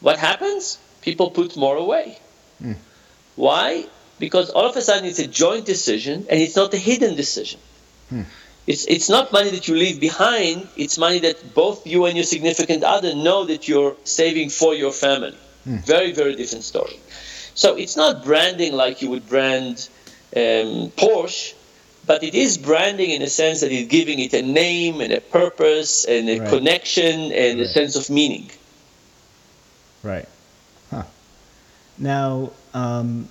What 0.00 0.18
happens? 0.18 0.78
People 1.00 1.30
put 1.30 1.56
more 1.56 1.76
away. 1.76 2.18
Mm. 2.62 2.76
Why? 3.36 3.86
Because 4.18 4.50
all 4.50 4.66
of 4.66 4.76
a 4.76 4.82
sudden 4.82 5.06
it's 5.06 5.18
a 5.18 5.26
joint 5.26 5.64
decision 5.64 6.26
and 6.28 6.40
it's 6.40 6.56
not 6.56 6.74
a 6.74 6.76
hidden 6.76 7.16
decision. 7.16 7.58
Hmm. 8.10 8.22
It's, 8.66 8.84
it's 8.84 9.08
not 9.08 9.32
money 9.32 9.50
that 9.50 9.66
you 9.66 9.74
leave 9.74 9.98
behind, 9.98 10.68
it's 10.76 10.98
money 10.98 11.20
that 11.20 11.54
both 11.54 11.86
you 11.86 12.04
and 12.04 12.14
your 12.16 12.24
significant 12.24 12.84
other 12.84 13.14
know 13.14 13.44
that 13.46 13.66
you're 13.66 13.96
saving 14.04 14.50
for 14.50 14.74
your 14.74 14.92
family. 14.92 15.36
Hmm. 15.64 15.78
Very, 15.78 16.12
very 16.12 16.36
different 16.36 16.64
story. 16.64 17.00
So 17.54 17.76
it's 17.76 17.96
not 17.96 18.24
branding 18.24 18.72
like 18.72 19.02
you 19.02 19.10
would 19.10 19.28
brand 19.28 19.88
um, 20.36 20.90
Porsche, 20.96 21.54
but 22.06 22.22
it 22.22 22.34
is 22.34 22.58
branding 22.58 23.10
in 23.10 23.22
a 23.22 23.28
sense 23.28 23.60
that 23.60 23.72
it's 23.72 23.88
giving 23.88 24.18
it 24.18 24.32
a 24.32 24.42
name 24.42 25.00
and 25.00 25.12
a 25.12 25.20
purpose 25.20 26.04
and 26.04 26.28
a 26.28 26.40
right. 26.40 26.48
connection 26.48 27.32
and 27.32 27.58
right. 27.58 27.66
a 27.66 27.68
sense 27.68 27.96
of 27.96 28.08
meaning. 28.10 28.50
Right. 30.02 30.28
Huh. 30.90 31.04
Now, 31.98 32.52
um, 32.72 33.28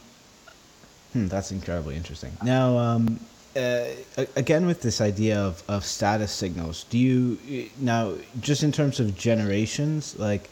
hmm, 1.14 1.28
that's 1.28 1.52
incredibly 1.52 1.96
interesting. 1.96 2.32
Now, 2.44 2.78
um, 2.78 3.20
uh, 3.56 3.86
again 4.36 4.66
with 4.68 4.82
this 4.82 5.02
idea 5.02 5.40
of, 5.40 5.64
of 5.68 5.84
status 5.84 6.32
signals, 6.32 6.86
do 6.90 6.98
you 6.98 7.70
now 7.80 8.14
just 8.40 8.64
in 8.64 8.72
terms 8.72 9.00
of 9.00 9.18
generations, 9.18 10.18
like 10.20 10.50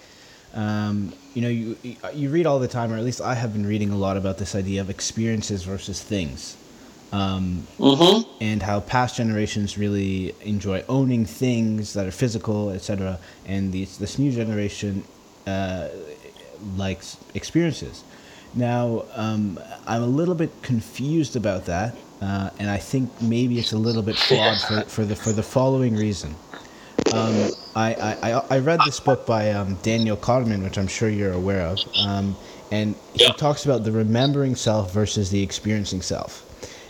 um, 0.57 1.13
you 1.35 1.41
know, 1.43 1.49
you 1.49 1.77
you 2.13 2.29
read 2.29 2.47
all 2.47 2.57
the 2.57 2.67
time, 2.67 2.91
or 2.91 2.97
at 2.97 3.03
least 3.03 3.21
I 3.21 3.35
have 3.35 3.53
been 3.53 3.65
reading 3.65 3.91
a 3.91 3.95
lot 3.95 4.17
about 4.17 4.39
this 4.39 4.55
idea 4.55 4.81
of 4.81 4.89
experiences 4.89 5.63
versus 5.63 6.01
things, 6.01 6.57
um, 7.11 7.67
mm-hmm. 7.77 8.27
and 8.41 8.63
how 8.63 8.79
past 8.79 9.17
generations 9.17 9.77
really 9.77 10.33
enjoy 10.41 10.83
owning 10.89 11.25
things 11.25 11.93
that 11.93 12.07
are 12.07 12.11
physical, 12.11 12.71
etc., 12.71 13.19
and 13.45 13.71
these, 13.71 13.99
this 13.99 14.17
new 14.17 14.31
generation 14.31 15.03
uh, 15.45 15.89
likes 16.75 17.17
experiences. 17.35 18.03
Now, 18.55 19.05
um, 19.13 19.59
I'm 19.85 20.01
a 20.01 20.07
little 20.07 20.33
bit 20.33 20.49
confused 20.63 21.35
about 21.35 21.65
that, 21.65 21.95
uh, 22.19 22.49
and 22.57 22.67
I 22.67 22.77
think 22.77 23.11
maybe 23.21 23.59
it's 23.59 23.73
a 23.73 23.77
little 23.77 24.01
bit 24.01 24.15
flawed 24.17 24.59
for, 24.67 24.81
for 24.89 25.05
the 25.05 25.15
for 25.15 25.31
the 25.31 25.43
following 25.43 25.95
reason. 25.95 26.33
Um, 27.17 27.51
I, 27.75 28.17
I, 28.21 28.31
I 28.49 28.59
read 28.59 28.79
this 28.85 28.99
book 28.99 29.25
by 29.25 29.51
um, 29.51 29.77
Daniel 29.83 30.17
Kahneman, 30.17 30.63
which 30.63 30.77
I'm 30.77 30.87
sure 30.87 31.09
you're 31.09 31.33
aware 31.33 31.61
of, 31.61 31.79
um, 32.05 32.35
and 32.71 32.95
he 33.13 33.31
talks 33.33 33.65
about 33.65 33.83
the 33.83 33.91
remembering 33.91 34.55
self 34.55 34.93
versus 34.93 35.29
the 35.29 35.41
experiencing 35.41 36.01
self. 36.01 36.43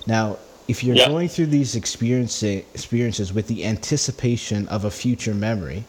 Now, 0.07 0.38
if 0.67 0.84
you're 0.84 0.96
yeah. 0.96 1.07
going 1.07 1.29
through 1.29 1.48
these 1.48 1.75
experiences 1.75 3.34
with 3.34 3.48
the 3.48 3.65
anticipation 3.65 4.67
of 4.67 4.86
a 4.86 4.91
future 4.91 5.34
memory, 5.34 5.86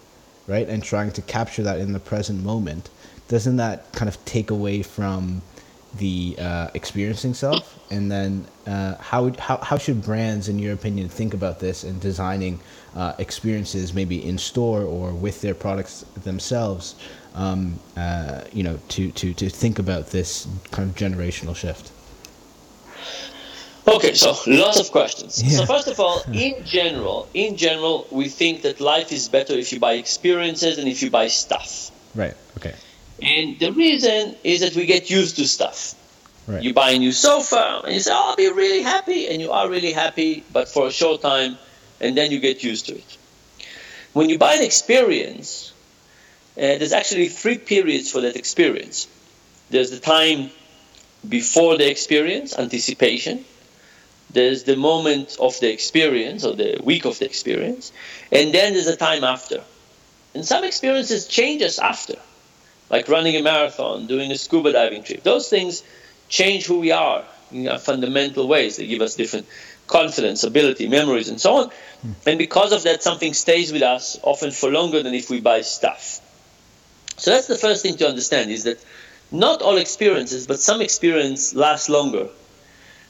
right, 0.47 0.68
and 0.68 0.83
trying 0.83 1.11
to 1.12 1.23
capture 1.23 1.62
that 1.62 1.78
in 1.78 1.92
the 1.92 2.00
present 2.00 2.42
moment, 2.42 2.90
doesn't 3.28 3.57
that 3.57 3.92
kind 3.92 4.09
of 4.09 4.25
take 4.25 4.50
away 4.50 4.83
from 4.83 5.42
the 5.97 6.37
uh, 6.38 6.68
experiencing 6.75 7.35
self? 7.35 7.78
And 7.90 8.11
then, 8.11 8.47
uh, 8.66 8.97
how, 8.97 9.33
how 9.38 9.57
how 9.59 9.78
should 9.78 10.02
brands, 10.02 10.49
in 10.49 10.59
your 10.59 10.75
opinion, 10.75 11.09
think 11.09 11.35
about 11.35 11.59
this 11.59 11.85
in 11.85 11.99
designing 11.99 12.61
uh, 12.95 13.14
experiences, 13.18 13.95
maybe 13.95 14.25
in 14.25 14.38
store 14.38 14.83
or 14.83 15.12
with 15.12 15.40
their 15.40 15.54
products 15.54 16.04
themselves? 16.23 16.95
Um, 17.35 17.78
uh, 17.97 18.42
you 18.52 18.62
know, 18.62 18.78
to, 18.88 19.11
to 19.12 19.33
to 19.35 19.49
think 19.49 19.78
about 19.78 20.09
this 20.09 20.47
kind 20.71 20.88
of 20.88 20.97
generational 20.97 21.54
shift. 21.54 21.92
Okay, 23.88 24.14
so 24.14 24.37
lots 24.47 24.78
of 24.80 24.90
questions. 24.90 25.42
Yeah. 25.42 25.59
So 25.59 25.66
first 25.66 25.88
of 25.88 25.99
all, 25.99 26.23
in 26.33 26.64
general, 26.64 27.28
in 27.33 27.57
general, 27.57 28.07
we 28.11 28.28
think 28.28 28.62
that 28.62 28.80
life 28.80 29.12
is 29.12 29.28
better 29.28 29.54
if 29.54 29.73
you 29.73 29.80
buy 29.80 29.95
experiences 29.95 30.76
than 30.76 30.87
if 30.87 31.02
you 31.02 31.11
buy 31.11 31.28
stuff. 31.28 31.90
Right. 32.14 32.35
Okay. 32.59 32.74
And 33.22 33.59
the 33.59 33.72
reason 33.72 34.37
is 34.44 34.61
that 34.61 34.74
we 34.74 34.87
get 34.87 35.11
used 35.11 35.37
to 35.37 35.46
stuff. 35.46 35.94
Right. 36.46 36.62
You 36.62 36.72
buy 36.72 36.90
a 36.90 36.98
new 36.98 37.12
sofa 37.12 37.83
and 37.85 37.94
you 37.94 38.00
say, 38.00 38.11
oh, 38.12 38.31
I'll 38.31 38.37
be 38.37 38.50
really 38.50 38.83
happy. 38.83 39.28
And 39.28 39.42
you 39.42 39.50
are 39.52 39.68
really 39.68 39.92
happy, 39.92 40.44
but 40.52 40.68
for 40.68 40.87
a 40.87 40.90
short 40.90 41.20
time, 41.20 41.59
and 42.00 42.16
then 42.16 42.31
you 42.31 42.40
get 42.40 42.62
used 42.62 42.87
to 42.87 42.94
it. 42.94 43.18
When 44.12 44.31
you 44.31 44.38
buy 44.38 44.54
an 44.54 44.62
experience, 44.62 45.72
uh, 46.57 46.78
there's 46.78 46.92
actually 46.92 47.28
three 47.28 47.59
periods 47.59 48.11
for 48.11 48.20
that 48.22 48.37
experience. 48.37 49.09
There's 49.70 49.90
the 49.90 50.00
time 50.00 50.50
before 51.28 51.76
the 51.76 51.90
experience, 51.90 52.59
anticipation. 52.59 53.44
There's 54.31 54.64
the 54.64 54.76
moment 54.76 55.37
of 55.40 55.59
the 55.61 55.70
experience, 55.72 56.44
or 56.44 56.54
the 56.54 56.81
week 56.83 57.04
of 57.04 57.18
the 57.18 57.26
experience. 57.26 57.92
And 58.31 58.54
then 58.54 58.74
there's 58.74 58.87
a 58.87 58.96
time 58.96 59.24
after. 59.24 59.62
And 60.35 60.46
some 60.46 60.64
experiences 60.64 61.26
change 61.26 61.62
us 61.62 61.78
after 61.78 62.14
like 62.90 63.09
running 63.09 63.37
a 63.37 63.42
marathon, 63.42 64.07
doing 64.07 64.31
a 64.31 64.38
scuba 64.38 64.72
diving 64.72 65.03
trip. 65.03 65.22
Those 65.22 65.48
things 65.48 65.83
change 66.29 66.66
who 66.66 66.81
we 66.81 66.92
are 66.92 67.24
in 67.51 67.79
fundamental 67.79 68.48
ways. 68.48 68.77
They 68.77 68.87
give 68.87 69.01
us 69.01 69.14
different 69.14 69.46
confidence, 69.87 70.44
ability, 70.44 70.88
memories, 70.88 71.29
and 71.29 71.40
so 71.40 71.57
on. 71.57 71.70
And 72.27 72.38
because 72.38 72.72
of 72.72 72.83
that, 72.85 73.03
something 73.03 73.35
stays 73.35 73.72
with 73.72 73.83
us 73.83 74.18
often 74.22 74.51
for 74.51 74.70
longer 74.70 75.03
than 75.03 75.14
if 75.14 75.31
we 75.31 75.40
buy 75.40 75.62
stuff. 75.62 76.20
So 77.16 77.33
that's 77.33 77.48
the 77.48 77.57
first 77.57 77.83
thing 77.83 77.96
to 77.96 78.09
understand 78.09 78.51
is 78.51 78.64
that 78.64 78.79
not 79.33 79.61
all 79.62 79.77
experiences, 79.77 80.46
but 80.46 80.61
some 80.61 80.81
experience 80.81 81.55
lasts 81.55 81.88
longer 81.88 82.29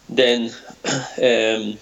than, 0.09 0.51
um, 0.85 1.79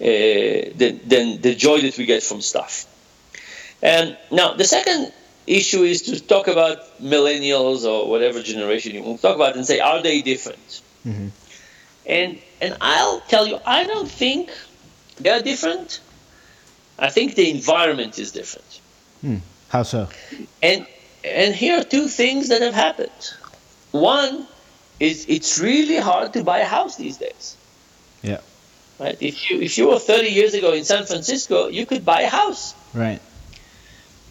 uh, 0.00 0.64
than, 0.74 1.00
than 1.06 1.40
the 1.40 1.54
joy 1.56 1.80
that 1.82 1.96
we 1.96 2.06
get 2.06 2.22
from 2.22 2.40
stuff. 2.40 2.86
And 3.80 4.16
now 4.32 4.54
the 4.54 4.64
second 4.64 5.12
issue 5.48 5.82
is 5.82 6.02
to 6.02 6.20
talk 6.20 6.46
about 6.48 6.78
millennials 7.00 7.84
or 7.84 8.08
whatever 8.08 8.42
generation 8.42 8.94
you 8.94 9.02
want 9.02 9.16
to 9.18 9.22
talk 9.22 9.36
about 9.36 9.56
and 9.56 9.66
say, 9.66 9.80
are 9.80 10.02
they 10.02 10.22
different? 10.22 10.82
Mm-hmm. 11.06 11.28
And 12.06 12.38
and 12.60 12.76
I'll 12.80 13.20
tell 13.20 13.46
you, 13.46 13.58
I 13.64 13.84
don't 13.84 14.10
think 14.10 14.50
they're 15.20 15.42
different. 15.42 16.00
I 16.98 17.10
think 17.10 17.34
the 17.34 17.50
environment 17.50 18.18
is 18.18 18.32
different. 18.32 18.80
Hmm. 19.20 19.36
How 19.68 19.82
so? 19.82 20.08
And 20.62 20.86
and 21.24 21.54
here 21.54 21.80
are 21.80 21.84
two 21.84 22.08
things 22.08 22.48
that 22.48 22.62
have 22.62 22.74
happened. 22.74 23.34
One 23.92 24.46
is 24.98 25.26
it's 25.28 25.58
really 25.58 25.96
hard 25.96 26.32
to 26.32 26.42
buy 26.42 26.58
a 26.58 26.64
house 26.64 26.96
these 26.96 27.18
days. 27.18 27.56
Yeah. 28.22 28.40
Right. 28.98 29.16
If 29.20 29.50
you 29.50 29.60
if 29.60 29.78
you 29.78 29.88
were 29.88 29.98
30 29.98 30.28
years 30.28 30.54
ago 30.54 30.72
in 30.72 30.84
San 30.84 31.04
Francisco, 31.04 31.68
you 31.68 31.86
could 31.86 32.04
buy 32.04 32.22
a 32.22 32.28
house. 32.28 32.74
Right 32.94 33.20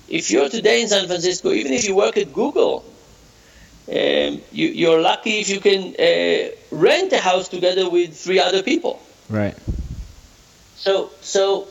if 0.10 0.32
you're 0.32 0.50
today 0.50 0.82
in 0.82 0.88
San 0.88 1.08
Francisco, 1.08 1.52
even 1.52 1.74
if 1.74 1.88
you 1.88 1.96
work 1.96 2.18
at 2.18 2.34
Google, 2.34 2.86
um, 3.90 4.42
you, 4.52 4.92
are 4.92 5.00
lucky 5.00 5.40
if 5.40 5.50
you 5.50 5.60
can 5.60 5.96
uh, 5.96 6.52
rent 6.72 7.14
a 7.14 7.20
house 7.20 7.48
together 7.48 7.90
with 7.90 8.18
three 8.18 8.40
other 8.40 8.62
people. 8.62 9.02
Right. 9.30 9.56
So, 10.76 11.10
so, 11.22 11.68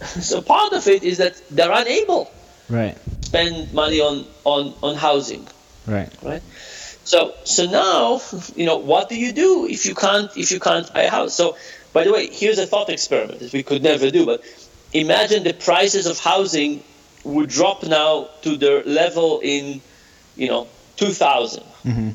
so 0.04 0.42
part 0.42 0.72
of 0.72 0.86
it 0.88 1.02
is 1.04 1.18
that 1.18 1.40
they're 1.50 1.72
unable. 1.72 2.30
Right. 2.68 2.96
Spend 3.20 3.72
money 3.72 4.00
on 4.00 4.26
on 4.44 4.74
on 4.82 4.96
housing. 4.96 5.46
Right. 5.86 6.10
Right. 6.22 6.42
So, 7.04 7.34
so 7.44 7.66
now, 7.66 8.20
you 8.56 8.66
know, 8.66 8.78
what 8.78 9.08
do 9.08 9.18
you 9.18 9.32
do 9.32 9.66
if 9.66 9.86
you 9.86 9.94
can't 9.94 10.36
if 10.36 10.50
you 10.50 10.60
can't 10.60 10.92
buy 10.92 11.02
a 11.02 11.10
house? 11.10 11.34
So, 11.34 11.56
by 11.92 12.04
the 12.04 12.12
way, 12.12 12.28
here's 12.28 12.58
a 12.58 12.66
thought 12.66 12.88
experiment 12.88 13.40
that 13.40 13.52
we 13.52 13.62
could 13.62 13.82
never 13.82 14.10
do, 14.10 14.26
but 14.26 14.42
imagine 14.92 15.44
the 15.44 15.54
prices 15.54 16.06
of 16.06 16.18
housing 16.18 16.82
would 17.24 17.48
drop 17.48 17.82
now 17.82 18.28
to 18.42 18.56
the 18.56 18.82
level 18.86 19.40
in, 19.42 19.80
you 20.36 20.48
know, 20.48 20.68
2000. 20.96 21.62
Mm-hmm. 21.62 22.10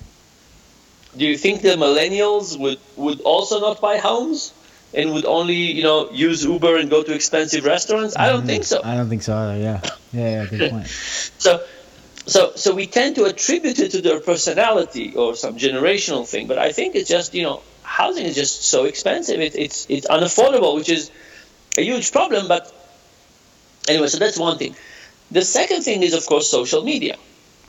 Do 1.17 1.25
you 1.25 1.37
think 1.37 1.61
the 1.61 1.69
millennials 1.69 2.57
would, 2.59 2.79
would 2.95 3.21
also 3.21 3.59
not 3.59 3.81
buy 3.81 3.97
homes 3.97 4.53
and 4.93 5.13
would 5.13 5.25
only, 5.25 5.55
you 5.55 5.83
know, 5.83 6.09
use 6.11 6.45
Uber 6.45 6.77
and 6.77 6.89
go 6.89 7.03
to 7.03 7.13
expensive 7.13 7.65
restaurants? 7.65 8.15
I 8.15 8.27
don't 8.27 8.39
mm-hmm. 8.39 8.47
think 8.47 8.63
so. 8.63 8.81
I 8.83 8.95
don't 8.95 9.09
think 9.09 9.23
so 9.23 9.35
either. 9.35 9.59
Yeah, 9.59 9.81
yeah, 10.13 10.43
yeah 10.43 10.45
good 10.45 10.71
point. 10.71 10.87
so, 11.37 11.63
so, 12.25 12.51
so 12.55 12.75
we 12.75 12.85
tend 12.85 13.15
to 13.15 13.25
attribute 13.25 13.79
it 13.79 13.91
to 13.91 14.01
their 14.01 14.19
personality 14.19 15.15
or 15.15 15.35
some 15.35 15.57
generational 15.57 16.27
thing, 16.27 16.47
but 16.47 16.59
I 16.59 16.71
think 16.71 16.95
it's 16.95 17.09
just, 17.09 17.33
you 17.33 17.41
know, 17.41 17.61
housing 17.89 18.25
is 18.25 18.35
just 18.35 18.63
so 18.63 18.85
expensive. 18.85 19.39
It, 19.39 19.55
it's 19.55 19.87
it's 19.89 20.07
unaffordable, 20.07 20.75
which 20.75 20.89
is 20.89 21.11
a 21.77 21.81
huge 21.81 22.11
problem. 22.11 22.47
But 22.47 22.71
anyway, 23.87 24.07
so 24.07 24.19
that's 24.19 24.37
one 24.37 24.57
thing. 24.57 24.75
The 25.31 25.43
second 25.43 25.83
thing 25.83 26.03
is, 26.03 26.13
of 26.13 26.25
course, 26.25 26.49
social 26.49 26.83
media. 26.83 27.17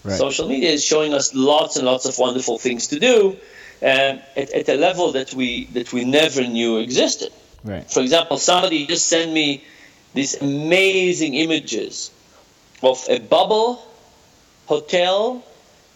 Right. 0.02 0.16
Social 0.16 0.48
media 0.48 0.70
is 0.70 0.84
showing 0.84 1.12
us 1.12 1.34
lots 1.34 1.76
and 1.76 1.84
lots 1.84 2.06
of 2.06 2.18
wonderful 2.18 2.58
things 2.58 2.88
to 2.88 2.98
do 2.98 3.36
um, 3.82 4.20
at, 4.36 4.50
at, 4.50 4.68
a 4.68 4.76
level 4.76 5.12
that 5.12 5.34
we 5.34 5.66
that 5.66 5.92
we 5.92 6.04
never 6.04 6.42
knew 6.42 6.78
existed. 6.78 7.32
Right. 7.62 7.90
For 7.90 8.00
example, 8.00 8.38
somebody 8.38 8.86
just 8.86 9.06
sent 9.06 9.30
me 9.32 9.62
these 10.14 10.40
amazing 10.40 11.34
images 11.34 12.10
of 12.82 13.04
a 13.08 13.18
bubble 13.18 13.86
hotel 14.66 15.44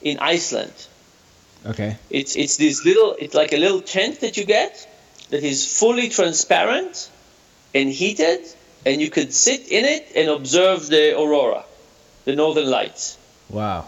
in 0.03 0.19
Iceland. 0.19 0.75
Okay. 1.65 1.97
It's 2.11 2.37
it's 2.37 2.59
this 2.59 2.85
little 2.85 3.17
it's 3.19 3.35
like 3.35 3.53
a 3.55 3.57
little 3.57 3.81
tent 3.81 4.21
that 4.21 4.37
you 4.37 4.45
get 4.45 4.87
that 5.31 5.43
is 5.43 5.79
fully 5.79 6.11
transparent 6.11 7.11
and 7.75 7.91
heated, 7.91 8.41
and 8.87 9.01
you 9.01 9.11
could 9.11 9.33
sit 9.33 9.69
in 9.69 9.85
it 9.85 10.13
and 10.15 10.29
observe 10.29 10.87
the 10.89 11.19
aurora, 11.19 11.65
the 12.25 12.37
northern 12.37 12.71
lights. 12.71 13.19
Wow. 13.49 13.87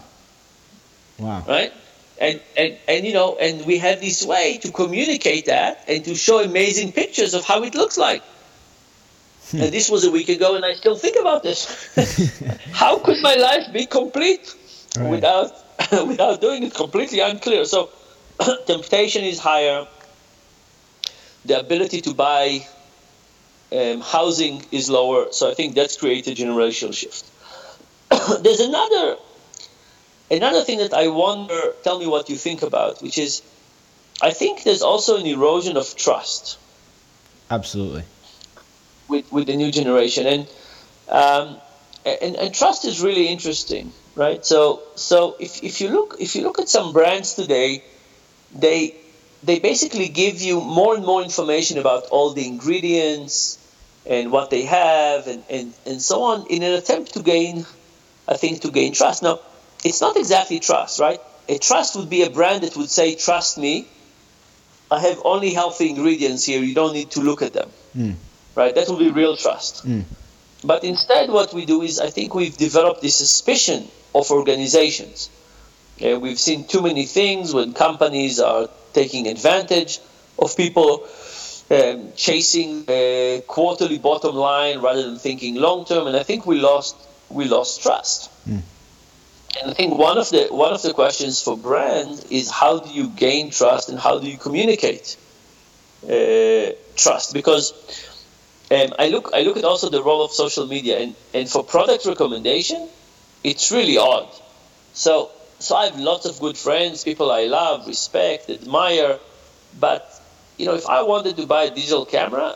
Wow. 1.17 1.43
Right. 1.47 1.73
And, 2.19 2.41
and, 2.55 2.77
and 2.87 3.05
you 3.05 3.13
know 3.13 3.37
and 3.37 3.63
we 3.65 3.77
have 3.77 4.01
this 4.01 4.25
way 4.25 4.57
to 4.63 4.71
communicate 4.71 5.45
that 5.45 5.83
and 5.87 6.03
to 6.05 6.15
show 6.15 6.41
amazing 6.43 6.91
pictures 6.91 7.35
of 7.35 7.45
how 7.45 7.61
it 7.61 7.75
looks 7.75 7.95
like 7.95 8.23
hmm. 9.51 9.61
and 9.61 9.71
this 9.71 9.87
was 9.87 10.03
a 10.03 10.09
week 10.09 10.27
ago 10.27 10.55
and 10.55 10.65
i 10.65 10.73
still 10.73 10.95
think 10.95 11.15
about 11.15 11.43
this 11.43 11.67
how 12.71 12.97
could 12.97 13.21
my 13.21 13.35
life 13.35 13.71
be 13.71 13.85
complete 13.85 14.51
Right. 14.97 15.11
without 15.11 15.51
without 16.07 16.41
doing 16.41 16.63
it 16.63 16.73
completely 16.73 17.19
unclear 17.19 17.65
so 17.65 17.89
temptation 18.65 19.23
is 19.23 19.37
higher 19.37 19.85
the 21.45 21.59
ability 21.59 22.01
to 22.01 22.13
buy 22.13 22.65
um, 23.71 24.01
housing 24.01 24.63
is 24.71 24.89
lower. 24.89 25.27
So 25.31 25.49
i 25.49 25.53
think 25.53 25.75
that's 25.75 25.97
created 25.97 26.37
a 26.37 26.41
generational 26.43 26.93
shift. 26.93 27.25
There's 28.43 28.59
another 28.59 29.17
another 30.29 30.63
thing 30.63 30.79
that 30.79 30.93
i 30.93 31.07
wonder 31.07 31.73
tell 31.83 31.99
me 31.99 32.05
what 32.05 32.29
you 32.29 32.35
think 32.35 32.61
about 32.61 33.01
which 33.01 33.17
is 33.17 33.41
i 34.21 34.31
think 34.31 34.63
there's 34.63 34.81
also 34.81 35.17
an 35.17 35.25
erosion 35.25 35.77
of 35.77 35.95
trust. 35.95 36.57
Absolutely. 37.49 38.03
with, 39.07 39.31
with 39.31 39.47
the 39.47 39.55
new 39.55 39.71
generation. 39.71 40.27
And 40.27 40.47
um, 41.07 41.55
and, 42.05 42.35
and 42.35 42.53
trust 42.53 42.83
is 42.83 43.01
really 43.01 43.27
interesting 43.27 43.93
right? 44.17 44.45
So 44.45 44.81
so 44.95 45.35
if, 45.39 45.63
if 45.63 45.79
you 45.79 45.89
look 45.89 46.17
if 46.19 46.35
you 46.35 46.41
look 46.41 46.59
at 46.59 46.67
some 46.67 46.91
brands 46.91 47.35
today 47.35 47.83
they 48.53 48.95
they 49.43 49.59
basically 49.59 50.07
give 50.07 50.41
you 50.41 50.59
more 50.61 50.95
and 50.95 51.05
more 51.05 51.21
information 51.21 51.77
about 51.77 52.05
all 52.05 52.33
the 52.33 52.45
ingredients 52.45 53.57
and 54.05 54.31
what 54.31 54.49
they 54.49 54.63
have 54.63 55.27
and, 55.27 55.43
and, 55.49 55.73
and 55.85 56.01
so 56.01 56.23
on 56.23 56.47
in 56.49 56.63
an 56.63 56.73
attempt 56.73 57.13
to 57.13 57.21
gain 57.21 57.65
I 58.27 58.35
think 58.37 58.61
to 58.61 58.71
gain 58.71 58.93
trust 58.93 59.23
now 59.23 59.39
it's 59.83 60.01
not 60.01 60.17
exactly 60.17 60.59
trust 60.59 60.99
right 60.99 61.21
a 61.49 61.57
trust 61.57 61.95
would 61.95 62.09
be 62.09 62.23
a 62.23 62.29
brand 62.29 62.63
that 62.63 62.75
would 62.75 62.89
say 62.89 63.15
trust 63.15 63.57
me 63.57 63.87
I 64.89 64.99
have 64.99 65.21
only 65.25 65.51
healthy 65.53 65.89
ingredients 65.89 66.45
here 66.45 66.61
you 66.61 66.73
don't 66.73 66.93
need 66.93 67.11
to 67.11 67.21
look 67.21 67.41
at 67.41 67.53
them 67.53 67.69
Mm. 67.97 68.15
right? 68.55 68.75
That 68.75 68.87
would 68.89 68.99
be 68.99 69.09
real 69.09 69.35
trust. 69.35 69.87
Mm. 69.87 70.03
But 70.63 70.83
instead, 70.83 71.29
what 71.29 71.53
we 71.53 71.65
do 71.65 71.81
is 71.81 71.99
I 71.99 72.09
think 72.09 72.33
we've 72.35 72.55
developed 72.57 73.01
this 73.01 73.15
suspicion 73.15 73.87
of 74.13 74.29
organizations. 74.31 75.29
Uh, 76.01 76.19
we've 76.19 76.39
seen 76.39 76.65
too 76.67 76.81
many 76.81 77.05
things 77.05 77.53
when 77.53 77.73
companies 77.73 78.39
are 78.39 78.69
taking 78.97 79.27
advantage 79.27 79.99
of 80.39 80.55
people, 80.57 81.07
um, 81.69 81.97
chasing 82.15 82.71
a 82.87 83.43
quarterly 83.47 83.99
bottom 84.09 84.35
line 84.35 84.79
rather 84.79 85.03
than 85.03 85.19
thinking 85.27 85.55
long 85.55 85.85
term, 85.85 86.07
and 86.07 86.15
I 86.15 86.23
think 86.23 86.45
we 86.45 86.57
lost 86.59 86.95
we 87.29 87.45
lost 87.45 87.83
trust. 87.83 88.19
Mm. 88.47 88.61
And 89.59 89.71
I 89.71 89.73
think 89.73 89.97
one 89.97 90.17
of 90.17 90.29
the 90.29 90.47
one 90.65 90.73
of 90.73 90.81
the 90.81 90.93
questions 90.93 91.41
for 91.41 91.55
brand 91.57 92.25
is 92.29 92.49
how 92.49 92.79
do 92.79 92.89
you 92.89 93.07
gain 93.25 93.51
trust 93.51 93.89
and 93.89 93.99
how 93.99 94.19
do 94.19 94.27
you 94.33 94.37
communicate 94.37 95.17
uh, 96.03 96.71
trust? 96.95 97.33
Because 97.33 97.65
um, 98.75 98.89
I 99.03 99.09
look 99.09 99.31
I 99.33 99.41
look 99.41 99.57
at 99.57 99.65
also 99.71 99.89
the 99.89 100.03
role 100.03 100.23
of 100.25 100.31
social 100.31 100.67
media 100.67 100.99
and, 100.99 101.15
and 101.33 101.49
for 101.49 101.63
product 101.63 102.05
recommendation, 102.05 102.87
it's 103.43 103.71
really 103.71 103.97
odd. 103.97 104.29
So 104.93 105.31
so 105.59 105.75
I 105.75 105.85
have 105.85 105.99
lots 105.99 106.25
of 106.25 106.39
good 106.39 106.57
friends, 106.57 107.03
people 107.03 107.31
I 107.31 107.45
love, 107.45 107.87
respect, 107.87 108.49
admire, 108.49 109.19
but 109.79 110.03
you 110.57 110.65
know 110.65 110.75
if 110.75 110.87
I 110.87 111.01
wanted 111.03 111.37
to 111.37 111.45
buy 111.47 111.63
a 111.63 111.69
digital 111.73 112.05
camera, 112.05 112.55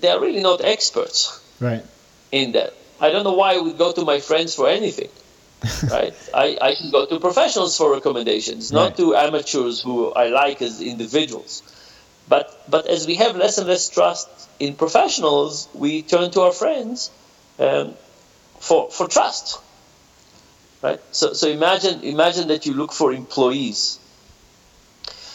they 0.00 0.08
are 0.08 0.20
really 0.20 0.42
not 0.42 0.60
experts 0.64 1.40
Right. 1.60 1.84
in 2.32 2.52
that. 2.52 2.74
I 3.00 3.10
don't 3.10 3.24
know 3.24 3.34
why 3.34 3.54
I 3.54 3.58
would 3.58 3.78
go 3.78 3.92
to 3.92 4.04
my 4.04 4.20
friends 4.20 4.54
for 4.54 4.68
anything. 4.68 5.08
right? 5.90 6.14
I, 6.34 6.56
I 6.60 6.74
should 6.74 6.92
go 6.92 7.06
to 7.06 7.18
professionals 7.18 7.76
for 7.76 7.90
recommendations, 7.92 8.70
not 8.72 8.90
Right. 8.90 8.96
to 8.98 9.16
amateurs 9.16 9.80
who 9.80 10.12
I 10.12 10.28
like 10.28 10.62
as 10.62 10.80
individuals. 10.80 11.62
But 12.28 12.46
but 12.68 12.86
as 12.86 13.06
we 13.06 13.14
have 13.16 13.36
less 13.36 13.58
and 13.58 13.66
less 13.66 13.88
trust 13.88 14.28
in 14.60 14.74
professionals, 14.74 15.68
we 15.74 16.02
turn 16.02 16.30
to 16.32 16.42
our 16.42 16.52
friends 16.52 17.10
um, 17.58 17.94
for 18.60 18.90
for 18.90 19.08
trust. 19.08 19.58
Right? 20.82 21.00
So 21.10 21.32
so 21.32 21.48
imagine 21.48 22.02
imagine 22.02 22.48
that 22.48 22.66
you 22.66 22.74
look 22.74 22.92
for 22.92 23.12
employees. 23.12 23.98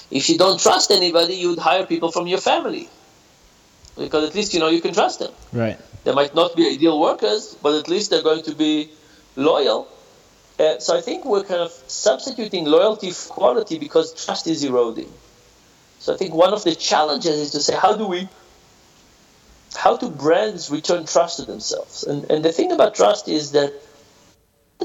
If 0.09 0.29
you 0.29 0.37
don't 0.37 0.59
trust 0.59 0.91
anybody, 0.91 1.35
you 1.35 1.49
would 1.49 1.59
hire 1.59 1.85
people 1.85 2.11
from 2.11 2.27
your 2.27 2.39
family. 2.39 2.89
Because 3.97 4.27
at 4.29 4.35
least 4.35 4.53
you 4.53 4.59
know 4.59 4.69
you 4.69 4.81
can 4.81 4.93
trust 4.93 5.19
them. 5.19 5.31
Right. 5.51 5.79
They 6.03 6.13
might 6.13 6.35
not 6.35 6.55
be 6.55 6.67
ideal 6.67 6.99
workers, 6.99 7.55
but 7.61 7.73
at 7.75 7.87
least 7.87 8.09
they're 8.09 8.23
going 8.23 8.43
to 8.43 8.55
be 8.55 8.89
loyal. 9.35 9.87
Uh, 10.59 10.79
so 10.79 10.97
I 10.97 11.01
think 11.01 11.25
we're 11.25 11.43
kind 11.43 11.61
of 11.61 11.71
substituting 11.87 12.65
loyalty 12.65 13.11
for 13.11 13.33
quality 13.33 13.79
because 13.79 14.13
trust 14.25 14.47
is 14.47 14.63
eroding. 14.63 15.11
So 15.99 16.13
I 16.13 16.17
think 16.17 16.33
one 16.33 16.53
of 16.53 16.63
the 16.63 16.75
challenges 16.75 17.39
is 17.39 17.51
to 17.51 17.59
say 17.59 17.75
how 17.75 17.95
do 17.95 18.07
we, 18.07 18.29
how 19.75 19.97
do 19.97 20.09
brands 20.09 20.69
return 20.69 21.05
trust 21.05 21.37
to 21.37 21.45
themselves? 21.45 22.03
And 22.03 22.29
and 22.29 22.45
the 22.45 22.51
thing 22.51 22.71
about 22.71 22.93
trust 22.95 23.27
is 23.27 23.51
that 23.51 23.73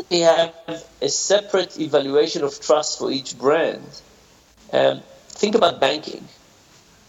they 0.08 0.20
have 0.20 0.54
a 1.00 1.08
separate 1.08 1.78
evaluation 1.78 2.44
of 2.44 2.60
trust 2.60 2.98
for 2.98 3.10
each 3.10 3.38
brand. 3.38 3.86
Um, 4.72 5.02
think 5.28 5.54
about 5.54 5.80
banking 5.80 6.26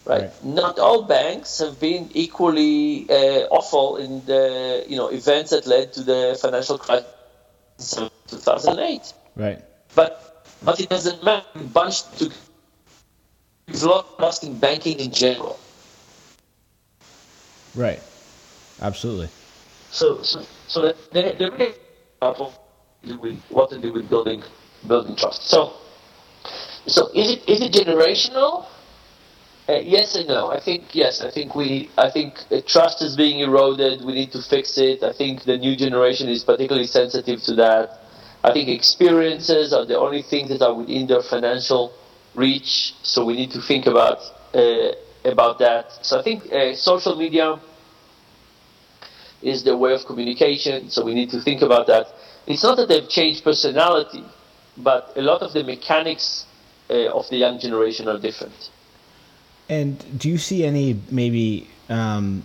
right? 0.04 0.22
Right. 0.22 0.44
Not 0.44 0.78
all 0.78 1.02
banks 1.02 1.58
have 1.58 1.80
been 1.80 2.10
equally 2.14 3.06
uh, 3.08 3.48
awful 3.50 3.96
in 3.96 4.24
the 4.26 4.84
you 4.88 4.96
know 4.96 5.08
events 5.08 5.50
that 5.50 5.66
led 5.66 5.92
to 5.94 6.02
the 6.02 6.38
financial 6.40 6.78
crisis 6.78 7.06
of 7.96 8.10
2008. 8.28 9.12
Right. 9.36 9.62
But 9.94 10.46
but 10.62 10.80
it 10.80 10.88
doesn't 10.88 11.22
matter. 11.24 11.46
We 11.54 11.62
bunched 11.62 12.18
to 12.18 12.30
we've 13.66 13.82
lost 13.82 14.18
trust 14.18 14.44
in 14.44 14.58
banking 14.58 14.98
in 14.98 15.10
general. 15.10 15.58
Right. 17.74 18.02
Absolutely. 18.82 19.28
So 19.90 20.22
so 20.22 20.44
so 20.66 20.82
that 20.82 20.96
they're, 21.12 21.32
they're 21.32 21.74
powerful 23.02 23.22
with 23.22 23.42
what 23.50 23.70
to 23.70 23.80
do 23.80 23.92
with 23.92 24.08
building 24.08 24.42
building 24.86 25.16
trust. 25.16 25.42
So 25.48 25.74
so 26.86 27.08
is 27.14 27.30
it 27.30 27.48
is 27.48 27.60
it 27.60 27.72
generational? 27.72 28.66
Uh, 29.68 29.74
yes 29.74 30.16
and 30.16 30.28
no. 30.28 30.50
I 30.50 30.58
think 30.58 30.94
yes. 30.94 31.20
I 31.20 31.30
think 31.30 31.54
we. 31.54 31.90
I 31.96 32.10
think 32.10 32.40
uh, 32.50 32.60
trust 32.66 33.02
is 33.02 33.16
being 33.16 33.40
eroded. 33.40 34.04
We 34.04 34.14
need 34.14 34.32
to 34.32 34.42
fix 34.42 34.78
it. 34.78 35.02
I 35.02 35.12
think 35.12 35.44
the 35.44 35.58
new 35.58 35.76
generation 35.76 36.28
is 36.28 36.42
particularly 36.44 36.86
sensitive 36.86 37.42
to 37.42 37.54
that. 37.56 37.98
I 38.42 38.52
think 38.52 38.68
experiences 38.68 39.72
are 39.72 39.84
the 39.84 39.98
only 39.98 40.22
things 40.22 40.48
that 40.48 40.62
are 40.62 40.74
within 40.74 41.06
their 41.06 41.22
financial 41.22 41.92
reach. 42.34 42.94
So 43.02 43.24
we 43.24 43.34
need 43.34 43.50
to 43.52 43.60
think 43.60 43.86
about 43.86 44.18
uh, 44.54 44.92
about 45.24 45.58
that. 45.58 46.04
So 46.04 46.18
I 46.18 46.22
think 46.22 46.50
uh, 46.52 46.74
social 46.74 47.14
media 47.14 47.60
is 49.42 49.62
the 49.62 49.76
way 49.76 49.92
of 49.92 50.04
communication. 50.06 50.90
So 50.90 51.04
we 51.04 51.14
need 51.14 51.30
to 51.30 51.40
think 51.40 51.62
about 51.62 51.86
that. 51.86 52.06
It's 52.46 52.62
not 52.62 52.76
that 52.78 52.88
they've 52.88 53.08
changed 53.08 53.44
personality, 53.44 54.24
but 54.76 55.12
a 55.16 55.22
lot 55.22 55.42
of 55.42 55.52
the 55.52 55.62
mechanics 55.62 56.46
uh, 56.88 57.10
of 57.10 57.28
the 57.28 57.36
young 57.36 57.58
generation 57.58 58.08
are 58.08 58.18
different. 58.18 58.70
And 59.68 60.18
do 60.18 60.28
you 60.28 60.38
see 60.38 60.64
any 60.64 61.00
maybe 61.10 61.68
um, 61.88 62.42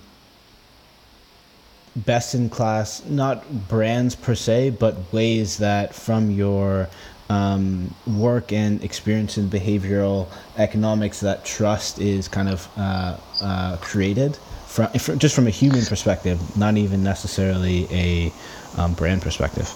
best 1.96 2.36
in 2.36 2.50
class, 2.50 3.04
not 3.06 3.68
brands 3.68 4.16
per 4.16 4.36
se, 4.36 4.72
but 4.72 4.96
ways 5.12 5.58
that 5.58 5.96
from 5.96 6.30
your 6.30 6.88
um, 7.30 7.94
work 8.06 8.52
and 8.52 8.84
experience 8.84 9.38
in 9.38 9.50
behavioral 9.50 10.28
economics 10.58 11.20
that 11.22 11.44
trust 11.44 12.00
is 12.00 12.28
kind 12.28 12.50
of 12.50 12.68
uh, 12.78 13.18
uh, 13.42 13.78
created 13.78 14.38
from, 14.68 14.88
from 15.00 15.18
just 15.20 15.34
from 15.34 15.48
a 15.48 15.52
human 15.52 15.86
perspective, 15.86 16.40
not 16.58 16.76
even 16.76 17.02
necessarily 17.02 17.88
a 17.92 18.32
um, 18.78 18.94
brand 18.94 19.22
perspective. 19.22 19.68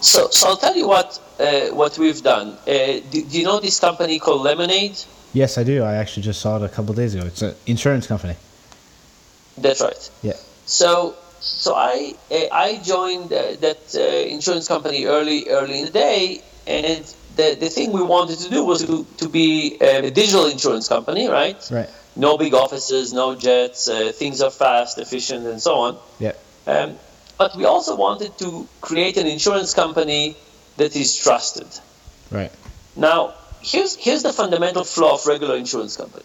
So, 0.00 0.28
so 0.30 0.48
I'll 0.48 0.56
tell 0.56 0.76
you 0.76 0.86
what 0.86 1.20
uh, 1.40 1.68
what 1.74 1.98
we've 1.98 2.22
done. 2.22 2.48
Uh, 2.66 3.00
do, 3.10 3.24
do 3.24 3.38
you 3.38 3.44
know 3.44 3.60
this 3.60 3.80
company 3.80 4.18
called 4.18 4.42
Lemonade? 4.42 4.98
Yes, 5.32 5.58
I 5.58 5.64
do. 5.64 5.82
I 5.82 5.96
actually 5.96 6.22
just 6.22 6.40
saw 6.40 6.56
it 6.56 6.62
a 6.62 6.68
couple 6.68 6.94
days 6.94 7.14
ago. 7.14 7.26
It's 7.26 7.42
an 7.42 7.54
insurance 7.66 8.06
company. 8.06 8.36
That's 9.58 9.80
right. 9.80 10.10
Yeah. 10.22 10.34
So, 10.66 11.14
so 11.40 11.74
I 11.74 12.14
uh, 12.30 12.34
I 12.52 12.80
joined 12.82 13.32
uh, 13.32 13.56
that 13.60 13.94
uh, 13.94 14.00
insurance 14.00 14.68
company 14.68 15.06
early 15.06 15.48
early 15.48 15.80
in 15.80 15.84
the 15.86 15.92
day, 15.92 16.42
and 16.66 17.04
the, 17.36 17.56
the 17.58 17.68
thing 17.68 17.92
we 17.92 18.02
wanted 18.02 18.38
to 18.38 18.50
do 18.50 18.64
was 18.64 18.84
to, 18.86 19.06
to 19.18 19.28
be 19.28 19.76
a 19.80 20.10
digital 20.10 20.46
insurance 20.46 20.88
company, 20.88 21.28
right? 21.28 21.56
Right. 21.70 21.88
No 22.16 22.38
big 22.38 22.54
offices, 22.54 23.12
no 23.12 23.34
jets. 23.34 23.88
Uh, 23.88 24.10
things 24.12 24.40
are 24.40 24.50
fast, 24.50 24.98
efficient, 24.98 25.46
and 25.46 25.60
so 25.60 25.74
on. 25.74 25.98
Yeah. 26.18 26.32
Um, 26.66 26.96
but 27.38 27.56
we 27.56 27.64
also 27.64 27.96
wanted 27.96 28.36
to 28.38 28.66
create 28.80 29.16
an 29.16 29.26
insurance 29.26 29.74
company 29.74 30.36
that 30.76 30.96
is 30.96 31.16
trusted. 31.16 31.66
Right. 32.30 32.52
Now, 32.96 33.34
here's 33.62 33.96
here's 33.96 34.22
the 34.22 34.32
fundamental 34.32 34.84
flaw 34.84 35.14
of 35.14 35.26
regular 35.26 35.56
insurance 35.56 35.96
company. 35.96 36.24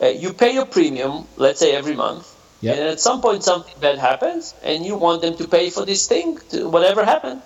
Uh, 0.00 0.06
you 0.06 0.32
pay 0.32 0.52
your 0.54 0.66
premium, 0.66 1.26
let's 1.36 1.58
say 1.58 1.72
every 1.74 1.96
month, 1.96 2.34
Yep. 2.60 2.76
and 2.76 2.88
at 2.88 3.00
some 3.00 3.20
point 3.20 3.44
something 3.44 3.74
bad 3.80 3.98
happens, 3.98 4.54
and 4.62 4.84
you 4.84 4.96
want 4.96 5.22
them 5.22 5.36
to 5.36 5.46
pay 5.46 5.70
for 5.70 5.84
this 5.84 6.08
thing, 6.08 6.38
to 6.50 6.68
whatever 6.68 7.04
happened, 7.04 7.40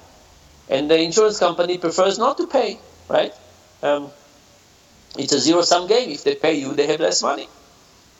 and 0.69 0.91
the 0.91 0.99
insurance 0.99 1.39
company 1.39 1.77
prefers 1.79 2.19
not 2.19 2.37
to 2.39 2.47
pay, 2.47 2.79
right? 3.09 3.35
Um, 3.83 4.11
it's 5.19 5.33
a 5.33 5.39
zero-sum 5.39 5.87
game. 5.87 6.11
If 6.11 6.25
they 6.25 6.35
pay 6.35 6.55
you, 6.55 6.73
they 6.73 6.87
have 6.87 7.01
less 7.01 7.23
money, 7.23 7.49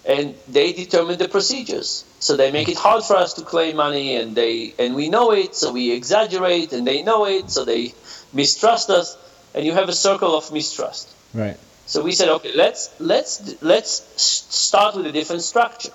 and 0.05 0.35
they 0.49 0.73
determine 0.73 1.19
the 1.19 1.29
procedures. 1.29 2.05
So 2.19 2.37
they 2.37 2.51
make 2.51 2.69
it 2.69 2.77
hard 2.77 3.05
for 3.05 3.17
us 3.17 3.35
to 3.35 3.43
claim 3.43 3.77
money, 3.77 4.17
and 4.17 4.35
they 4.35 4.75
and 4.79 4.95
we 4.95 5.09
know 5.09 5.33
it, 5.33 5.55
so 5.55 5.73
we 5.73 5.93
exaggerate, 5.93 6.73
and 6.73 6.87
they 6.87 7.03
know 7.03 7.27
it, 7.27 7.51
so 7.51 7.65
they 7.65 7.95
mistrust 8.33 8.91
us, 8.91 9.17
and 9.55 9.65
you 9.65 9.73
have 9.73 9.89
a 9.89 9.95
circle 9.95 10.37
of 10.37 10.53
mistrust. 10.53 11.09
Right. 11.35 11.57
So 11.87 12.03
we 12.03 12.13
said, 12.13 12.29
okay, 12.29 12.53
let's 12.55 12.91
let's 13.01 13.63
let's 13.63 14.03
start 14.17 14.97
with 14.97 15.07
a 15.07 15.13
different 15.13 15.43
structure. 15.43 15.93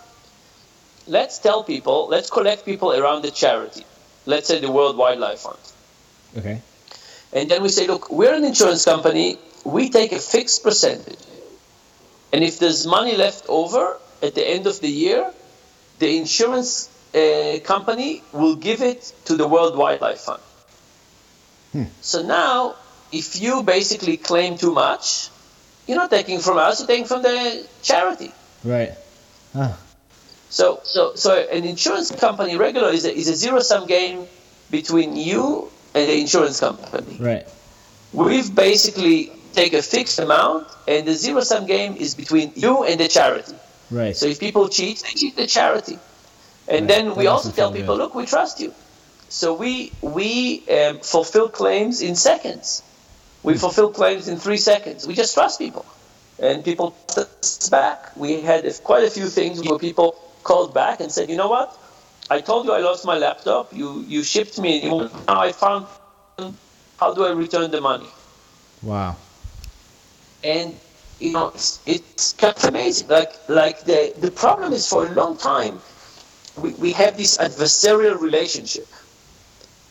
Let's 1.08 1.39
tell 1.39 1.63
people, 1.63 2.08
let's 2.08 2.30
collect 2.30 2.65
people 2.65 2.91
around 2.91 3.24
the 3.24 3.32
charity. 3.32 3.86
Let's 4.26 4.48
say 4.48 4.60
the 4.60 4.72
World 4.72 4.98
Wildlife 4.98 5.39
Fund. 5.39 5.58
Okay. 6.38 6.62
And 7.32 7.50
then 7.50 7.63
we 7.63 7.70
say, 7.70 7.88
look, 7.88 8.12
we're 8.12 8.34
an 8.34 8.43
insurance 8.43 8.84
company. 8.84 9.38
We 9.63 9.89
take 9.89 10.12
a 10.12 10.20
fixed 10.20 10.63
percentage. 10.63 11.20
And 12.34 12.44
if 12.44 12.60
there's 12.60 12.86
money 12.86 13.16
left 13.16 13.46
over 13.48 13.98
at 14.22 14.36
the 14.36 14.48
end 14.48 14.68
of 14.68 14.80
the 14.80 14.90
year, 14.90 15.32
the 16.00 16.18
insurance 16.18 16.90
uh, 17.16 17.60
company 17.63 18.22
will 18.34 18.56
give 18.56 18.82
it 18.82 19.13
to 19.26 19.36
the 19.36 19.48
World 19.48 19.78
Wildlife 19.78 20.20
Fund. 20.20 20.42
So 22.02 22.24
now, 22.24 22.76
if 23.12 23.40
you 23.42 23.63
basically 23.63 24.18
claim 24.18 24.58
too 24.58 24.74
much, 24.74 25.30
you're 25.86 25.98
not 25.98 26.10
taking 26.10 26.40
from 26.40 26.58
us, 26.58 26.80
you're 26.80 26.88
taking 26.88 27.06
from 27.06 27.22
the 27.22 27.68
charity. 27.84 28.32
Right. 28.63 28.92
Ah. 29.54 29.78
So, 30.50 30.80
so, 30.84 31.13
so 31.16 31.38
an 31.52 31.66
insurance 31.66 32.12
company 32.12 32.58
regular 32.58 32.90
is 32.90 33.06
a, 33.06 33.13
is 33.16 33.28
a 33.28 33.36
zero-sum 33.36 33.86
game 33.86 34.26
between 34.72 35.16
you 35.16 35.70
and 35.94 36.10
the 36.10 36.20
insurance 36.20 36.60
company. 36.60 37.18
Right. 37.20 37.48
We've 38.13 38.54
basically 38.54 39.32
take 39.62 39.74
a 39.74 39.82
fixed 39.82 40.20
amount, 40.20 40.63
and 40.88 41.02
the 41.10 41.15
zero-sum 41.26 41.63
game 41.65 41.93
is 42.06 42.12
between 42.24 42.48
you 42.56 42.74
and 42.89 43.00
the 43.04 43.10
charity. 43.17 43.56
Right. 44.00 44.15
So 44.20 44.26
if 44.34 44.38
people 44.39 44.65
cheat, 44.78 44.98
they 45.04 45.13
cheat 45.22 45.36
the 45.36 45.48
charity. 45.58 45.98
And 46.74 46.82
Right. 46.82 46.91
then 46.91 47.04
we 47.20 47.24
That 47.26 47.32
also 47.36 47.50
tell 47.60 47.72
people, 47.80 47.96
good. 47.96 48.04
look, 48.04 48.13
we 48.22 48.26
trust 48.36 48.56
you. 48.63 48.72
So 49.39 49.48
we 49.63 49.72
we 50.20 50.30
um, 50.78 50.96
fulfill 51.13 51.48
claims 51.62 51.96
in 52.08 52.13
seconds. 52.30 52.67
We 53.48 53.54
Hmm. 53.54 53.63
fulfill 53.65 53.89
claims 54.00 54.24
in 54.32 54.36
three 54.46 54.62
seconds. 54.72 55.00
We 55.10 55.13
just 55.22 55.34
trust 55.38 55.56
people, 55.65 55.86
and 56.46 56.56
people 56.70 56.88
trust 57.13 57.63
us 57.63 57.70
back. 57.80 58.00
We 58.24 58.30
had 58.50 58.62
quite 58.89 59.04
a 59.10 59.12
few 59.17 59.28
things 59.39 59.56
where 59.65 59.80
people 59.88 60.10
called 60.50 60.72
back 60.82 60.98
and 61.04 61.10
said, 61.15 61.26
you 61.32 61.38
know 61.41 61.52
what? 61.58 61.70
I 62.36 62.38
told 62.50 62.62
you 62.65 62.72
I 62.80 62.82
lost 62.89 63.02
my 63.12 63.17
laptop. 63.26 63.63
You 63.82 63.88
you 64.13 64.20
shipped 64.34 64.58
me. 64.65 64.72
a 64.80 64.84
new 64.86 64.96
one. 65.02 65.12
Now 65.28 65.39
I 65.48 65.52
found. 65.63 65.82
How 67.02 67.10
do 67.17 67.22
I 67.30 67.32
return 67.46 67.67
the 67.78 67.82
money? 67.91 68.10
Wow. 68.91 69.15
And 70.43 70.76
you 71.19 71.32
know 71.34 71.50
it's, 71.50 71.80
it's 71.86 72.34
kind 72.34 72.56
of 72.56 72.63
amazing. 72.65 73.08
Like 73.08 73.34
like 73.47 73.82
the 73.82 74.13
the 74.19 74.32
problem 74.32 74.73
is 74.73 74.88
for 74.88 75.08
a 75.08 75.12
long 75.12 75.38
time 75.38 75.80
we, 76.62 76.71
we 76.73 76.91
have 76.93 77.17
this 77.17 77.38
adversarial 77.38 78.19
relationship 78.19 78.88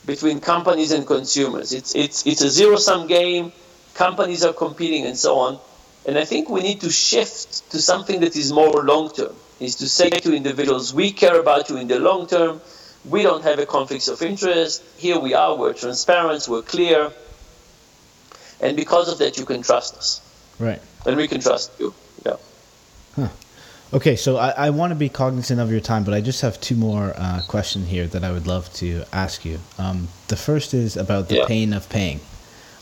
between 0.04 0.40
companies 0.40 0.92
and 0.92 1.06
consumers. 1.06 1.72
It's 1.72 1.94
it's 1.94 2.26
it's 2.26 2.42
a 2.42 2.50
zero 2.50 2.76
sum 2.76 3.06
game. 3.06 3.52
Companies 3.94 4.44
are 4.44 4.52
competing 4.52 5.06
and 5.06 5.16
so 5.16 5.38
on. 5.38 5.58
And 6.06 6.16
i 6.18 6.24
think 6.24 6.48
we 6.48 6.60
need 6.60 6.80
to 6.82 6.90
shift 6.90 7.70
to 7.72 7.78
something 7.82 8.20
that 8.20 8.36
is 8.36 8.52
more 8.52 8.82
long 8.84 9.10
term 9.10 9.34
is 9.58 9.74
to 9.76 9.88
say 9.88 10.10
to 10.10 10.34
individuals 10.34 10.92
we 10.94 11.10
care 11.10 11.40
about 11.40 11.68
you 11.70 11.76
in 11.76 11.88
the 11.88 11.98
long 11.98 12.26
term. 12.26 12.60
We 13.08 13.22
don't 13.22 13.42
have 13.44 13.58
a 13.60 13.66
conflict 13.66 14.08
of 14.08 14.20
interest. 14.22 14.82
Here 14.96 15.18
we 15.18 15.32
are. 15.34 15.54
We're 15.56 15.72
transparent. 15.74 16.48
We're 16.48 16.62
clear. 16.62 17.12
And 18.60 18.76
because 18.76 19.08
of 19.12 19.18
that 19.18 19.38
you 19.38 19.44
can 19.44 19.62
trust 19.62 19.96
us 19.96 20.20
Right. 20.58 20.80
and 21.06 21.16
we 21.16 21.28
can 21.28 21.40
trust 21.40 21.72
you. 21.78 21.92
Yeah. 22.24 23.28
Okay, 23.92 24.16
so 24.16 24.36
I, 24.36 24.50
I 24.66 24.70
want 24.70 24.90
to 24.90 24.96
be 24.96 25.08
cognizant 25.08 25.60
of 25.60 25.70
your 25.70 25.78
time, 25.80 26.02
but 26.02 26.12
I 26.12 26.20
just 26.20 26.40
have 26.42 26.60
two 26.60 26.74
more 26.74 27.14
uh, 27.16 27.40
questions 27.46 27.88
here 27.88 28.08
that 28.08 28.24
I 28.24 28.32
would 28.32 28.46
love 28.48 28.72
to 28.74 29.04
ask 29.12 29.44
you. 29.44 29.60
Um, 29.78 30.08
the 30.26 30.36
first 30.36 30.74
is 30.74 30.96
about 30.96 31.28
the 31.28 31.36
Yeah. 31.36 31.46
pain 31.46 31.72
of 31.72 31.88
paying, 31.88 32.18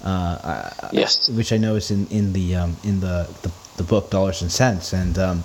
uh, 0.03 0.71
Yes. 0.93 1.29
which 1.29 1.53
I 1.53 1.59
know 1.59 1.75
is 1.77 1.91
in 1.91 2.07
in 2.11 2.33
the 2.33 2.57
um, 2.57 2.77
in 2.85 3.01
the, 3.01 3.29
the 3.43 3.51
the 3.77 3.83
book 3.83 4.11
Dollars 4.11 4.41
and 4.41 4.51
Sense, 4.51 4.95
and 4.95 5.19
um, 5.19 5.45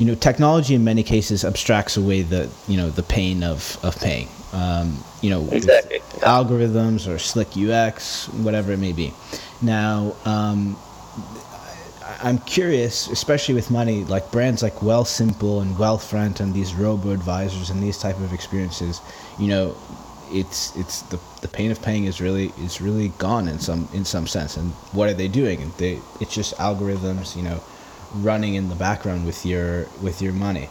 you 0.00 0.06
know, 0.06 0.16
technology 0.16 0.74
in 0.74 0.82
many 0.82 1.04
cases 1.04 1.44
abstracts 1.44 1.96
away 1.96 2.22
the 2.22 2.48
you 2.66 2.76
know 2.76 2.90
the 2.90 3.04
pain 3.04 3.44
of 3.44 3.78
of 3.84 3.94
paying. 4.00 4.28
Um, 4.52 5.04
you 5.22 5.30
know, 5.30 5.46
Exactly. 5.52 6.00
algorithms 6.22 7.06
or 7.06 7.18
slick 7.20 7.56
UX, 7.56 8.26
whatever 8.42 8.72
it 8.72 8.78
may 8.78 8.92
be. 8.92 9.12
Now, 9.62 10.16
um, 10.24 10.76
I'm 12.22 12.38
curious, 12.40 13.08
especially 13.08 13.54
with 13.54 13.70
money, 13.70 14.04
like 14.04 14.30
brands 14.30 14.62
like 14.62 14.76
Wealthsimple 14.76 15.62
and 15.62 15.74
Wealthfront 15.76 16.40
and 16.40 16.52
these 16.52 16.74
robo 16.74 17.10
advisors 17.12 17.70
and 17.70 17.82
these 17.82 17.98
type 17.98 18.18
of 18.18 18.32
experiences. 18.32 19.00
You 19.38 19.48
know, 19.48 19.76
it's 20.30 20.76
it's 20.76 21.02
the 21.02 21.18
the 21.40 21.48
pain 21.48 21.70
of 21.70 21.80
paying 21.82 22.04
is 22.04 22.20
really 22.20 22.52
is 22.60 22.80
really 22.80 23.08
gone 23.18 23.48
in 23.48 23.58
some 23.58 23.88
in 23.94 24.04
some 24.04 24.26
sense. 24.26 24.56
And 24.56 24.72
what 24.92 25.08
are 25.08 25.14
they 25.14 25.28
doing? 25.28 25.72
They 25.78 25.98
it's 26.20 26.34
just 26.34 26.54
algorithms, 26.58 27.36
you 27.36 27.42
know, 27.42 27.60
running 28.16 28.54
in 28.54 28.68
the 28.68 28.76
background 28.76 29.24
with 29.26 29.44
your 29.46 29.86
with 30.02 30.20
your 30.20 30.32
money. 30.32 30.68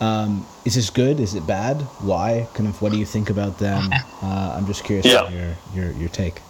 Um, 0.00 0.44
is 0.64 0.74
this 0.74 0.90
good? 0.90 1.20
Is 1.20 1.34
it 1.34 1.46
bad? 1.46 1.76
Why? 2.02 2.48
Kind 2.54 2.68
of. 2.68 2.82
What 2.82 2.90
do 2.92 2.98
you 2.98 3.06
think 3.06 3.30
about 3.30 3.58
them? 3.58 3.90
Uh, 4.24 4.54
I'm 4.56 4.66
just 4.66 4.84
curious 4.84 5.04
Yeah. 5.04 5.28
your 5.28 5.54
your 5.74 5.92
your 6.00 6.08
take. 6.08 6.40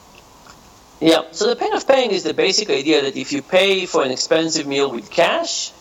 Yeah. 1.00 1.22
So 1.32 1.48
the 1.48 1.56
pain 1.56 1.72
of 1.74 1.86
paying 1.86 2.10
is 2.10 2.22
the 2.22 2.34
basic 2.34 2.70
idea 2.70 3.02
that 3.02 3.16
if 3.16 3.32
you 3.32 3.42
pay 3.42 3.86
for 3.86 4.02
an 4.02 4.10
expensive 4.10 4.66
meal 4.66 4.90
with 4.90 5.10
cash, 5.10 5.72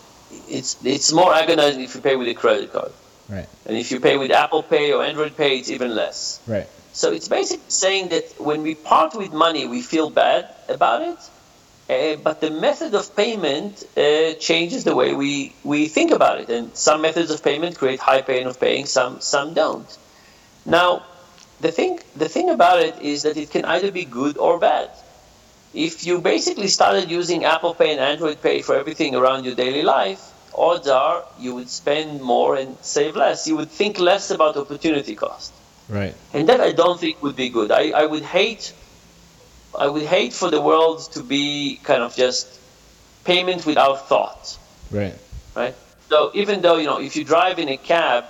it's 0.49 0.83
it's 0.83 1.11
more 1.11 1.33
agonizing 1.33 1.81
if 1.81 1.95
you 1.95 2.01
pay 2.01 2.15
with 2.15 2.27
a 2.27 2.33
credit 2.33 2.73
card. 2.73 2.91
Right. 3.29 3.47
And 3.65 3.77
if 3.77 3.91
you 3.91 3.99
pay 3.99 4.17
with 4.17 4.31
Apple 4.31 4.63
Pay 4.63 4.91
or 4.91 5.03
Android 5.03 5.37
Pay, 5.37 5.57
it's 5.59 5.69
even 5.69 5.95
less. 5.95 6.41
Right. 6.47 6.67
So 6.91 7.11
it's 7.11 7.27
basically 7.27 7.63
saying 7.69 8.09
that 8.09 8.35
when 8.37 8.61
we 8.61 8.75
part 8.75 9.15
with 9.15 9.33
money, 9.33 9.65
we 9.65 9.81
feel 9.81 10.09
bad 10.09 10.47
about 10.69 11.01
it, 11.01 11.17
uh, 11.89 12.21
but 12.21 12.39
the 12.39 12.51
method 12.51 12.93
of 12.93 13.15
payment 13.15 13.83
uh, 13.97 14.33
changes 14.33 14.83
the 14.83 14.95
way 14.95 15.13
we, 15.13 15.53
we 15.63 15.87
think 15.87 16.11
about 16.11 16.39
it. 16.39 16.49
And 16.49 16.75
some 16.75 17.01
methods 17.01 17.31
of 17.31 17.43
payment 17.43 17.77
create 17.77 17.99
high 17.99 18.21
pain 18.21 18.45
of 18.45 18.59
paying, 18.59 18.85
some 18.85 19.21
some 19.21 19.53
don't. 19.53 19.97
Now, 20.65 21.03
the 21.61 21.71
thing 21.71 21.99
the 22.15 22.29
thing 22.29 22.49
about 22.49 22.79
it 22.79 23.01
is 23.01 23.23
that 23.23 23.37
it 23.37 23.51
can 23.51 23.65
either 23.65 23.91
be 23.91 24.05
good 24.05 24.37
or 24.37 24.59
bad. 24.59 24.89
If 25.73 26.05
you 26.05 26.21
basically 26.21 26.67
started 26.67 27.09
using 27.09 27.45
Apple 27.45 27.73
Pay 27.73 27.91
and 27.91 27.99
Android 27.99 28.41
Pay 28.41 28.61
for 28.61 28.75
everything 28.75 29.15
around 29.15 29.45
your 29.45 29.55
daily 29.55 29.81
life, 29.81 30.21
odds 30.55 30.87
are 30.87 31.23
you 31.39 31.55
would 31.55 31.69
spend 31.69 32.21
more 32.21 32.55
and 32.55 32.77
save 32.81 33.15
less. 33.15 33.47
You 33.47 33.55
would 33.57 33.71
think 33.71 33.99
less 33.99 34.29
about 34.29 34.55
opportunity 34.55 35.15
cost. 35.15 35.51
Right. 35.89 36.13
And 36.33 36.47
that 36.49 36.61
I 36.61 36.71
don't 36.71 36.99
think 36.99 37.21
would 37.23 37.35
be 37.35 37.49
good. 37.49 37.71
I, 37.71 37.89
I 37.89 38.05
would 38.05 38.23
hate 38.23 38.73
I 39.77 39.87
would 39.87 40.03
hate 40.03 40.33
for 40.33 40.51
the 40.51 40.61
world 40.61 41.11
to 41.13 41.23
be 41.23 41.79
kind 41.83 42.03
of 42.03 42.15
just 42.15 42.59
payment 43.23 43.65
without 43.65 44.07
thought. 44.07 44.57
Right. 44.91 45.17
Right? 45.55 45.75
So 46.09 46.29
even 46.35 46.61
though, 46.61 46.77
you 46.77 46.85
know, 46.85 46.99
if 46.99 47.15
you 47.15 47.23
drive 47.23 47.57
in 47.57 47.69
a 47.69 47.77
cab 47.77 48.25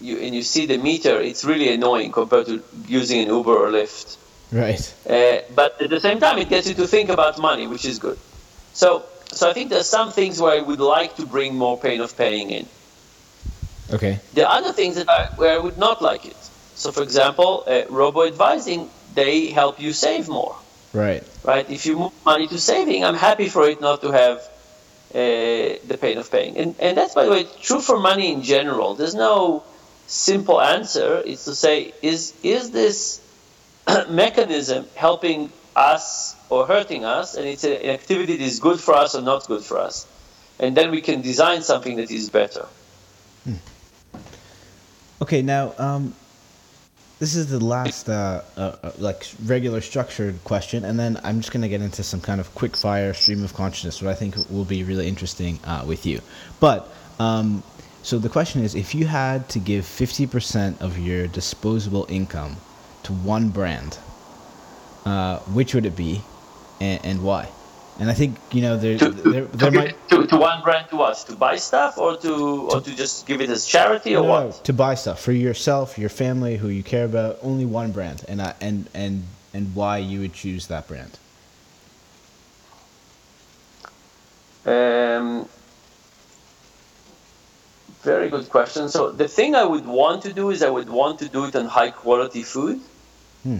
you 0.00 0.18
and 0.18 0.34
you 0.34 0.42
see 0.42 0.66
the 0.66 0.78
meter, 0.78 1.20
it's 1.20 1.44
really 1.44 1.72
annoying 1.72 2.10
compared 2.10 2.46
to 2.46 2.62
using 2.88 3.20
an 3.20 3.28
Uber 3.28 3.56
or 3.56 3.68
Lyft. 3.70 4.16
Right. 4.52 4.94
Uh, 5.08 5.38
but 5.54 5.80
at 5.80 5.90
the 5.90 6.00
same 6.00 6.18
time, 6.20 6.38
it 6.38 6.48
gets 6.48 6.68
you 6.68 6.74
to 6.74 6.86
think 6.86 7.08
about 7.08 7.38
money, 7.38 7.66
which 7.66 7.84
is 7.84 7.98
good. 7.98 8.18
So, 8.72 9.04
so 9.26 9.48
I 9.48 9.52
think 9.52 9.70
there's 9.70 9.88
some 9.88 10.10
things 10.10 10.40
where 10.40 10.58
I 10.58 10.62
would 10.62 10.80
like 10.80 11.16
to 11.16 11.26
bring 11.26 11.54
more 11.54 11.78
pain 11.78 12.00
of 12.00 12.16
paying 12.16 12.50
in. 12.50 12.66
Okay. 13.92 14.18
There 14.34 14.46
are 14.46 14.58
other 14.58 14.72
things 14.72 14.96
that 14.96 15.08
I, 15.08 15.26
where 15.36 15.54
I 15.54 15.58
would 15.58 15.78
not 15.78 16.02
like 16.02 16.24
it. 16.24 16.36
So, 16.74 16.92
for 16.92 17.02
example, 17.02 17.64
uh, 17.66 17.82
robo 17.90 18.24
advising, 18.24 18.88
they 19.14 19.46
help 19.48 19.80
you 19.80 19.92
save 19.92 20.28
more, 20.28 20.56
Right. 20.92 21.22
right? 21.44 21.68
If 21.68 21.86
you 21.86 21.98
move 21.98 22.12
money 22.24 22.46
to 22.48 22.58
saving, 22.58 23.04
I'm 23.04 23.16
happy 23.16 23.48
for 23.48 23.68
it 23.68 23.80
not 23.80 24.00
to 24.02 24.10
have 24.12 24.38
uh, 24.38 25.78
the 25.86 25.98
pain 26.00 26.18
of 26.18 26.30
paying. 26.30 26.56
And, 26.56 26.74
and 26.78 26.96
that's, 26.96 27.14
by 27.14 27.24
the 27.24 27.30
way, 27.30 27.46
true 27.60 27.80
for 27.80 27.98
money 27.98 28.32
in 28.32 28.42
general. 28.42 28.94
There's 28.94 29.14
no 29.14 29.64
simple 30.06 30.60
answer. 30.60 31.22
It's 31.24 31.44
to 31.44 31.54
say, 31.54 31.92
is, 32.02 32.34
is 32.42 32.70
this 32.70 33.20
mechanism 34.08 34.86
helping 34.94 35.50
us 35.76 36.36
or 36.48 36.66
hurting 36.66 37.04
us? 37.04 37.34
And 37.34 37.46
it's 37.46 37.64
an 37.64 37.72
activity 37.72 38.36
that 38.36 38.44
is 38.44 38.60
good 38.60 38.80
for 38.80 38.94
us 38.94 39.14
or 39.14 39.22
not 39.22 39.46
good 39.46 39.62
for 39.62 39.78
us. 39.78 40.06
And 40.58 40.76
then 40.76 40.90
we 40.90 41.00
can 41.00 41.22
design 41.22 41.62
something 41.62 41.96
that 41.96 42.10
is 42.10 42.28
better. 42.28 42.66
Okay. 45.22 45.42
Now, 45.42 45.74
um, 45.76 46.14
this 47.18 47.36
is 47.36 47.50
the 47.50 47.62
last 47.62 48.08
uh, 48.08 48.40
uh, 48.56 48.76
uh, 48.82 48.92
like 48.98 49.26
regular 49.44 49.82
structured 49.82 50.42
question, 50.44 50.86
and 50.86 50.98
then 50.98 51.20
I'm 51.22 51.40
just 51.40 51.52
gonna 51.52 51.68
get 51.68 51.82
into 51.82 52.02
some 52.02 52.20
kind 52.20 52.40
of 52.40 52.54
quick 52.54 52.74
fire 52.74 53.12
stream 53.12 53.44
of 53.44 53.52
consciousness, 53.52 54.00
what 54.00 54.10
I 54.10 54.14
think 54.14 54.36
will 54.48 54.64
be 54.64 54.82
really 54.82 55.06
interesting 55.06 55.58
uh, 55.64 55.84
with 55.86 56.06
you. 56.06 56.22
But 56.60 56.88
um, 57.18 57.62
so 58.02 58.18
the 58.18 58.30
question 58.30 58.64
is, 58.64 58.74
if 58.74 58.94
you 58.94 59.06
had 59.06 59.46
to 59.50 59.58
give 59.58 59.84
50% 59.84 60.80
of 60.80 60.96
your 60.96 61.26
disposable 61.26 62.06
income 62.08 62.56
to 63.04 63.12
one 63.12 63.48
brand, 63.48 63.98
uh, 65.04 65.38
which 65.54 65.74
would 65.74 65.86
it 65.86 65.96
be, 65.96 66.22
and, 66.80 67.04
and 67.04 67.22
why? 67.22 67.48
And 67.98 68.08
I 68.10 68.14
think 68.14 68.38
you 68.50 68.62
know 68.62 68.78
there 68.78 68.98
To, 68.98 69.10
there, 69.10 69.44
to, 69.44 69.56
there 69.56 69.70
give 69.70 69.74
might 69.74 70.08
to, 70.08 70.26
to 70.26 70.36
one 70.36 70.62
brand 70.62 70.88
to 70.88 70.96
what? 70.96 71.18
To 71.28 71.36
buy 71.36 71.56
stuff 71.56 71.98
or 71.98 72.16
to 72.16 72.70
or 72.70 72.80
to 72.80 72.96
just 72.96 73.26
give 73.26 73.42
it 73.42 73.50
as 73.50 73.66
charity 73.66 74.16
or 74.16 74.22
no, 74.22 74.30
what? 74.30 74.64
to 74.64 74.72
buy 74.72 74.94
stuff 74.94 75.20
for 75.20 75.32
yourself, 75.32 75.98
your 75.98 76.08
family, 76.08 76.56
who 76.56 76.68
you 76.68 76.82
care 76.82 77.04
about. 77.04 77.38
Only 77.42 77.66
one 77.66 77.92
brand, 77.92 78.24
and 78.26 78.40
I, 78.40 78.54
and 78.60 78.88
and 78.94 79.24
and 79.52 79.74
why 79.74 79.98
you 79.98 80.20
would 80.20 80.32
choose 80.32 80.68
that 80.68 80.88
brand. 80.88 81.18
Um, 84.64 85.46
very 88.02 88.30
good 88.30 88.48
question. 88.48 88.88
So 88.88 89.10
the 89.10 89.28
thing 89.28 89.54
I 89.54 89.64
would 89.64 89.84
want 89.84 90.22
to 90.22 90.32
do 90.32 90.48
is 90.48 90.62
I 90.62 90.70
would 90.70 90.88
want 90.88 91.18
to 91.18 91.28
do 91.28 91.44
it 91.44 91.54
on 91.54 91.66
high 91.66 91.90
quality 91.90 92.42
food 92.44 92.80
Hmm. 93.42 93.58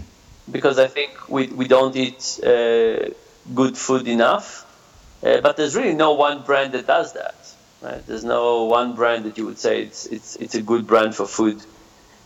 because 0.51 0.77
I 0.77 0.87
think 0.87 1.29
we, 1.29 1.47
we 1.47 1.67
don't 1.67 1.95
eat 1.95 2.39
uh, 2.43 3.09
good 3.55 3.77
food 3.77 4.07
enough. 4.07 4.67
Uh, 5.23 5.39
but 5.41 5.55
there's 5.55 5.75
really 5.75 5.93
no 5.93 6.13
one 6.13 6.41
brand 6.43 6.73
that 6.73 6.87
does 6.87 7.13
that. 7.13 7.35
Right? 7.81 8.05
There's 8.05 8.23
no 8.23 8.65
one 8.65 8.95
brand 8.95 9.25
that 9.25 9.37
you 9.37 9.45
would 9.45 9.59
say 9.59 9.83
it's 9.83 10.05
it's 10.05 10.35
it's 10.35 10.55
a 10.55 10.61
good 10.61 10.85
brand 10.85 11.15
for 11.15 11.25
food 11.25 11.61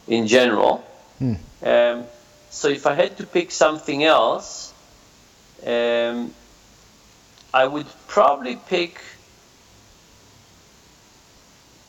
in 0.07 0.27
general. 0.27 0.83
Hmm. 1.19 1.35
Um, 1.63 2.03
so 2.49 2.67
if 2.69 2.85
I 2.85 2.93
had 2.93 3.17
to 3.17 3.25
pick 3.25 3.51
something 3.51 4.03
else, 4.03 4.73
um, 5.65 6.33
I 7.53 7.67
would 7.67 7.87
probably 8.07 8.55
pick 8.55 8.99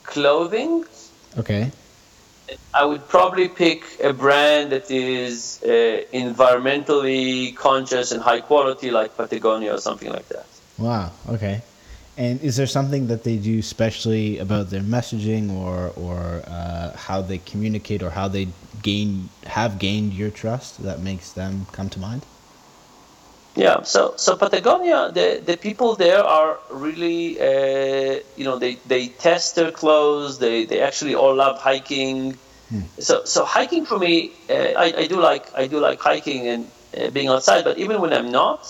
clothing. 0.05 0.85
Okay. 1.39 1.71
I 2.75 2.85
would 2.85 3.09
probably 3.09 3.49
pick 3.49 3.85
a 4.03 4.13
brand 4.13 4.73
that 4.73 4.91
is 4.91 5.61
uh, 5.65 6.03
environmentally 6.13 7.57
conscious 7.57 8.13
and 8.13 8.23
high 8.23 8.41
quality, 8.41 8.91
like 8.91 9.17
Patagonia 9.17 9.75
or 9.75 9.79
something 9.79 10.11
like 10.11 10.29
that. 10.29 10.47
Wow. 10.79 11.13
Okay. 11.29 11.63
And 12.19 12.41
is 12.41 12.57
there 12.57 12.67
something 12.67 13.09
that 13.09 13.25
they 13.25 13.37
do 13.37 13.61
specially 13.61 14.39
about 14.39 14.71
their 14.71 14.81
messaging 14.81 15.53
or 15.53 15.93
or 15.97 16.43
uh, 16.47 16.97
how 16.97 17.21
they 17.21 17.39
communicate 17.39 18.03
or 18.03 18.11
how 18.11 18.29
they 18.29 18.49
gain 18.83 19.29
have 19.45 19.79
gained 19.79 20.15
your 20.15 20.31
trust 20.31 20.83
that 20.83 21.01
makes 21.01 21.33
them 21.33 21.67
come 21.73 21.91
to 21.91 21.99
mind? 21.99 22.25
Yeah, 23.57 23.83
so 23.83 24.15
so 24.17 24.37
Patagonia, 24.37 25.11
the, 25.13 25.41
the 25.45 25.57
people 25.57 25.95
there 25.97 26.23
are 26.23 26.59
really, 26.71 27.41
uh, 27.41 28.21
you 28.37 28.45
know, 28.45 28.59
they, 28.59 28.75
they 28.87 29.09
test 29.09 29.57
their 29.57 29.71
clothes. 29.73 30.39
They, 30.39 30.67
they 30.67 30.81
actually 30.83 31.15
all 31.15 31.35
love 31.35 31.59
hiking. 31.59 32.37
So 32.99 33.25
so 33.25 33.47
hiking 33.47 33.87
for 33.87 33.99
me, 33.99 34.31
uh, 34.51 34.53
I, 34.55 34.93
I 34.99 35.07
do 35.07 35.21
like 35.21 35.47
I 35.57 35.67
do 35.69 35.81
like 35.81 36.01
hiking 36.01 36.47
and 36.49 36.67
uh, 36.99 37.11
being 37.11 37.29
outside. 37.29 37.65
But 37.65 37.79
even 37.79 38.01
when 38.03 38.13
I'm 38.13 38.31
not, 38.31 38.61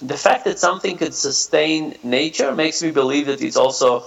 the 0.00 0.16
fact 0.16 0.46
that 0.46 0.58
something 0.58 0.96
could 0.96 1.14
sustain 1.14 1.94
nature 2.02 2.52
makes 2.52 2.82
me 2.82 2.90
believe 2.92 3.26
that 3.26 3.42
it's 3.42 3.56
also 3.56 4.02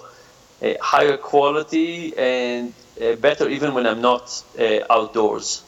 a 0.63 0.75
higher 0.81 1.17
quality 1.17 2.17
and 2.17 2.73
uh, 2.99 3.15
better 3.15 3.47
even 3.47 3.75
when 3.75 3.85
I'm 3.85 4.01
not 4.01 4.43
uh, 4.59 4.79
outdoors 4.89 5.63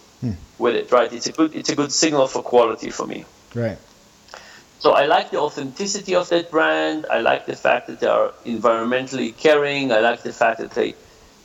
with 0.58 0.76
it. 0.76 0.92
Right? 0.92 1.14
It's 1.14 1.28
a 1.28 1.32
good 1.32 1.56
it's 1.56 1.70
a 1.70 1.76
good 1.76 1.92
signal 1.92 2.28
for 2.28 2.42
quality 2.42 2.90
for 2.90 3.06
me. 3.06 3.24
Right. 3.54 3.78
So 4.86 4.92
I 4.92 5.08
like 5.08 5.32
the 5.32 5.40
authenticity 5.40 6.14
of 6.14 6.30
that 6.30 6.52
brand. 6.52 7.08
I 7.10 7.20
like 7.22 7.48
the 7.48 7.56
fact 7.56 7.88
that 7.88 8.00
they 8.02 8.06
are 8.06 8.32
environmentally 8.46 9.36
caring. 9.36 9.92
I 9.92 10.00
like 10.00 10.22
the 10.22 10.32
fact 10.32 10.60
that 10.60 10.70
they 10.76 10.94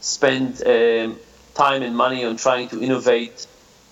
spend 0.02 0.60
um, 0.66 1.18
time 1.54 1.82
and 1.82 1.96
money 1.96 2.22
on 2.22 2.36
trying 2.36 2.68
to 2.68 2.82
innovate 2.82 3.46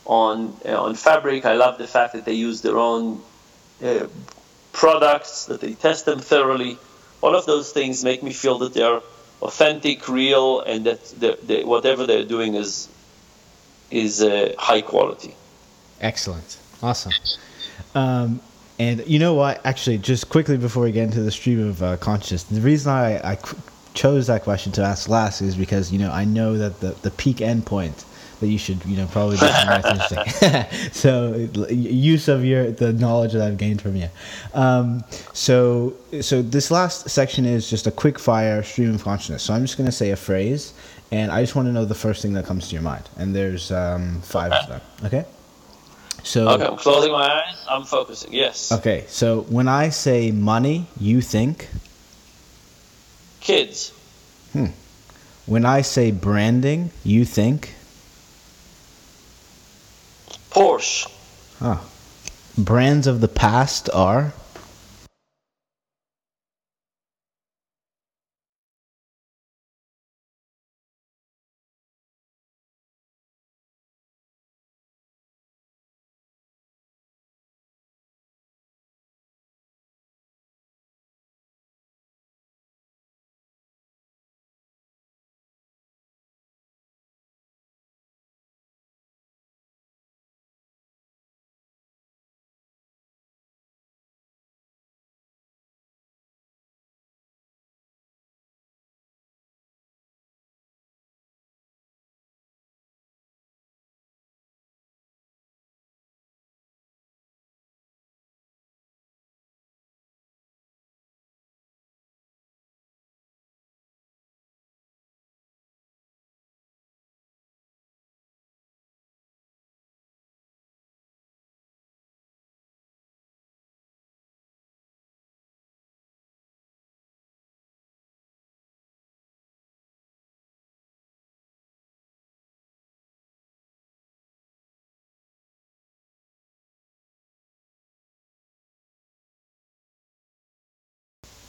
on 0.04 0.54
uh, 0.66 0.78
on 0.78 0.94
fabric. 0.96 1.46
I 1.46 1.54
love 1.54 1.78
the 1.78 1.86
fact 1.86 2.12
that 2.12 2.26
they 2.26 2.34
use 2.34 2.60
their 2.60 2.76
own 2.76 3.22
uh, 3.82 4.08
products, 4.74 5.46
that 5.46 5.62
they 5.62 5.72
test 5.72 6.04
them 6.04 6.18
thoroughly. 6.18 6.76
All 7.22 7.34
of 7.34 7.46
those 7.46 7.72
things 7.72 8.04
make 8.04 8.22
me 8.22 8.34
feel 8.34 8.58
that 8.58 8.74
they 8.74 8.82
are 8.82 9.02
authentic, 9.40 10.10
real, 10.10 10.60
and 10.60 10.84
that 10.84 11.02
the, 11.22 11.38
the, 11.42 11.64
whatever 11.64 12.04
they're 12.04 12.30
doing 12.36 12.54
is 12.54 12.86
is 13.90 14.20
uh, 14.20 14.52
high 14.58 14.82
quality. 14.82 15.34
Excellent. 16.02 16.58
Awesome. 16.82 17.14
Um, 17.94 18.40
and 18.78 19.04
you 19.06 19.18
know 19.18 19.34
what? 19.34 19.64
Actually, 19.64 19.98
just 19.98 20.28
quickly 20.28 20.56
before 20.56 20.84
we 20.84 20.92
get 20.92 21.04
into 21.04 21.22
the 21.22 21.30
stream 21.30 21.68
of 21.68 21.82
uh, 21.82 21.96
consciousness, 21.96 22.44
the 22.44 22.60
reason 22.60 22.92
I, 22.92 23.32
I 23.32 23.38
chose 23.94 24.28
that 24.28 24.44
question 24.44 24.70
to 24.72 24.82
ask 24.82 25.08
last 25.08 25.42
is 25.42 25.56
because 25.56 25.92
you 25.92 25.98
know 25.98 26.12
I 26.12 26.24
know 26.24 26.56
that 26.56 26.80
the 26.80 26.90
the 27.02 27.10
peak 27.10 27.38
endpoint 27.38 28.04
that 28.40 28.46
you 28.46 28.58
should 28.58 28.84
you 28.84 28.96
know 28.96 29.06
probably 29.06 29.36
be 29.36 29.46
interesting. 29.46 30.90
so 30.92 31.48
use 31.70 32.28
of 32.28 32.44
your 32.44 32.70
the 32.70 32.92
knowledge 32.92 33.32
that 33.32 33.42
I've 33.42 33.58
gained 33.58 33.82
from 33.82 33.96
you. 33.96 34.08
Um, 34.54 35.02
so 35.32 35.94
so 36.20 36.42
this 36.42 36.70
last 36.70 37.10
section 37.10 37.46
is 37.46 37.68
just 37.68 37.86
a 37.86 37.90
quick 37.90 38.18
fire 38.18 38.62
stream 38.62 38.94
of 38.94 39.02
consciousness. 39.02 39.42
So 39.42 39.54
I'm 39.54 39.62
just 39.62 39.76
going 39.76 39.86
to 39.86 39.96
say 39.96 40.10
a 40.10 40.16
phrase, 40.16 40.72
and 41.10 41.32
I 41.32 41.42
just 41.42 41.56
want 41.56 41.66
to 41.66 41.72
know 41.72 41.84
the 41.84 41.96
first 41.96 42.22
thing 42.22 42.34
that 42.34 42.46
comes 42.46 42.68
to 42.68 42.74
your 42.74 42.82
mind. 42.82 43.08
And 43.16 43.34
there's 43.34 43.72
um, 43.72 44.20
five 44.22 44.52
of 44.52 44.68
them. 44.68 44.80
Okay. 45.04 45.24
So 46.28 46.46
Okay, 46.46 46.66
I'm 46.66 46.76
closing 46.76 47.10
my 47.10 47.26
eyes. 47.26 47.56
I'm 47.70 47.84
focusing. 47.84 48.34
Yes. 48.34 48.70
Okay, 48.70 49.06
so 49.08 49.40
when 49.48 49.66
I 49.66 49.88
say 49.88 50.30
money, 50.30 50.86
you 51.00 51.22
think. 51.22 51.70
Kids. 53.40 53.94
Hmm. 54.52 54.66
When 55.46 55.64
I 55.64 55.80
say 55.80 56.10
branding, 56.10 56.90
you 57.02 57.24
think. 57.24 57.74
Porsche. 60.50 61.10
Huh. 61.60 61.78
Brands 62.58 63.06
of 63.06 63.22
the 63.22 63.28
past 63.28 63.88
are. 63.94 64.34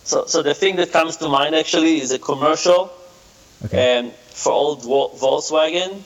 So, 0.09 0.25
so 0.25 0.41
the 0.41 0.55
thing 0.55 0.77
that 0.77 0.91
comes 0.91 1.17
to 1.17 1.29
mind 1.29 1.53
actually 1.53 2.01
is 2.01 2.11
a 2.11 2.17
commercial 2.19 2.91
Okay. 3.65 3.99
um, 3.99 4.11
for 4.33 4.51
old 4.53 4.81
Volkswagen 5.23 6.01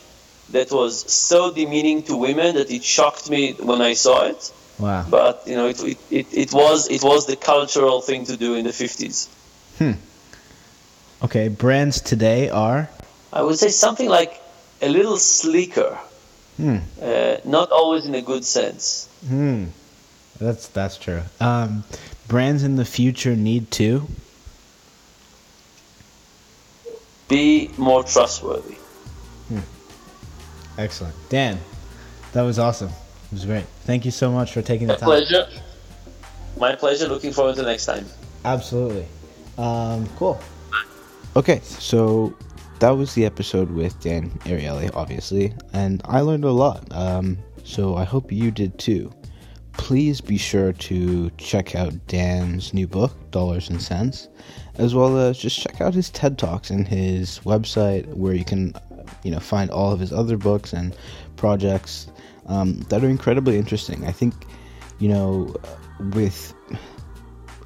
that 0.50 0.72
was 0.72 0.94
so 1.14 1.52
demeaning 1.54 2.04
to 2.04 2.18
women 2.18 2.56
that 2.56 2.70
it 2.72 2.84
shocked 2.84 3.30
me 3.30 3.54
when 3.54 3.80
I 3.82 3.94
saw 3.94 4.26
it. 4.26 4.52
Wow. 4.80 5.06
But 5.10 5.44
you 5.46 5.56
know, 5.56 5.68
it, 5.68 5.82
it, 5.84 5.98
it, 6.10 6.28
it 6.34 6.54
was 6.54 6.90
it 6.90 7.04
was 7.04 7.28
the 7.28 7.36
cultural 7.38 8.02
thing 8.02 8.26
to 8.26 8.36
do 8.36 8.56
in 8.56 8.66
the 8.66 8.72
50s. 8.72 9.30
Okay, 11.24 11.48
brands 11.48 12.02
today 12.02 12.50
are. 12.50 12.90
I 13.32 13.42
would 13.44 13.58
say 13.58 13.70
something 13.70 14.10
like 14.10 14.42
a 14.82 14.90
little 14.90 15.18
sleeker. 15.18 15.98
Hmm. 16.58 16.78
Uh, 17.02 17.38
not 17.46 17.72
always 17.72 18.06
in 18.06 18.16
a 18.16 18.22
good 18.22 18.44
sense. 18.44 19.08
Hmm. 19.28 19.66
That's 20.40 20.68
that's 20.68 20.98
true. 20.98 21.22
Um, 21.40 21.84
brands 22.28 22.64
in 22.64 22.76
the 22.76 22.86
future 22.86 23.36
need 23.36 23.70
to 23.72 24.08
be 27.28 27.70
more 27.78 28.04
trustworthy. 28.04 28.76
Hmm. 29.50 29.60
Excellent, 30.78 31.16
Dan. 31.30 31.60
That 32.34 32.44
was 32.44 32.60
awesome. 32.60 32.90
It 32.90 33.32
was 33.34 33.46
great. 33.46 33.66
Thank 33.86 34.06
you 34.06 34.12
so 34.12 34.32
much 34.32 34.54
for 34.54 34.62
taking 34.62 34.88
the 34.88 34.94
My 34.94 35.00
time. 35.00 35.08
Pleasure. 35.08 35.48
My 36.58 36.76
pleasure. 36.76 37.08
Looking 37.08 37.32
forward 37.32 37.56
to 37.56 37.64
next 37.64 37.86
time. 37.86 38.06
Absolutely. 38.46 39.06
Um, 39.58 40.08
cool. 40.18 40.40
Okay, 41.36 41.62
so 41.64 42.36
that 42.80 42.92
was 42.92 43.14
the 43.16 43.26
episode 43.26 43.72
with 43.72 44.00
Dan 44.02 44.30
Ariely, 44.46 44.92
obviously, 44.94 45.54
and 45.74 46.02
I 46.06 46.22
learned 46.22 46.44
a 46.44 46.52
lot. 46.52 46.86
Um, 46.92 47.38
so 47.64 47.96
I 47.96 48.04
hope 48.04 48.32
you 48.32 48.52
did 48.52 48.78
too. 48.78 49.12
Please 49.74 50.22
be 50.22 50.38
sure 50.38 50.74
to 50.74 51.30
check 51.38 51.76
out 51.76 52.08
Dan's 52.08 52.74
new 52.74 52.88
book, 52.88 53.12
Dollars 53.32 53.70
and 53.70 53.82
Sense, 53.82 54.30
as 54.76 54.96
well 54.96 55.18
as 55.18 55.38
just 55.38 55.60
check 55.60 55.82
out 55.82 55.94
his 55.94 56.10
TED 56.10 56.38
Talks 56.38 56.70
and 56.70 56.88
his 56.88 57.40
website 57.40 58.06
where 58.14 58.34
you 58.34 58.46
can, 58.46 58.74
you 59.24 59.32
know, 59.32 59.40
find 59.40 59.70
all 59.70 59.92
of 59.92 60.00
his 60.00 60.14
other 60.14 60.38
books 60.38 60.74
and 60.74 60.96
projects 61.36 62.08
um, 62.46 62.80
that 62.90 63.04
are 63.04 63.10
incredibly 63.10 63.58
interesting. 63.58 64.06
I 64.06 64.12
think, 64.12 64.34
you 65.00 65.10
know, 65.10 65.54
with 66.14 66.54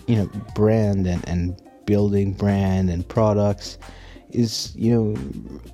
you 0.08 0.16
know 0.16 0.26
brand 0.56 1.06
and, 1.06 1.28
and 1.28 1.62
building 1.86 2.34
brand 2.34 2.90
and 2.90 3.08
products 3.08 3.78
is 4.32 4.74
you 4.76 4.94
know 4.94 5.18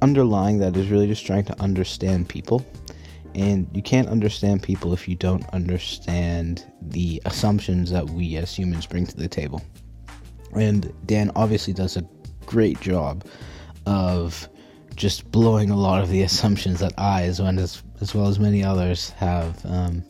underlying 0.02 0.60
that 0.60 0.76
is 0.76 0.90
really 0.90 1.08
just 1.08 1.26
trying 1.26 1.46
to 1.46 1.60
understand 1.62 2.28
people 2.28 2.66
and 3.36 3.68
you 3.74 3.82
can't 3.82 4.08
understand 4.08 4.62
people 4.62 4.94
if 4.94 5.08
you 5.08 5.16
don't 5.16 5.48
understand 5.50 6.72
the 6.82 7.22
assumptions 7.26 7.90
that 7.92 8.10
we 8.10 8.38
as 8.38 8.56
humans 8.56 8.86
bring 8.86 9.06
to 9.06 9.16
the 9.18 9.28
table. 9.28 9.62
And 10.56 10.94
dan 11.06 11.32
obviously 11.36 11.74
does 11.74 11.98
a 11.98 12.08
great 12.46 12.80
job 12.82 13.26
of 13.86 14.48
just 14.96 15.30
blowing 15.32 15.72
a 15.72 15.78
lot 15.78 16.02
of 16.02 16.10
the 16.10 16.22
assumptions 16.30 16.80
that 16.80 16.94
i 17.00 17.24
as 17.24 17.42
well 17.42 17.60
as, 17.60 17.82
as, 18.00 18.14
well 18.14 18.28
as 18.28 18.40
many 18.40 18.64
others 18.64 19.10
have 19.12 19.66
um, 19.66 20.04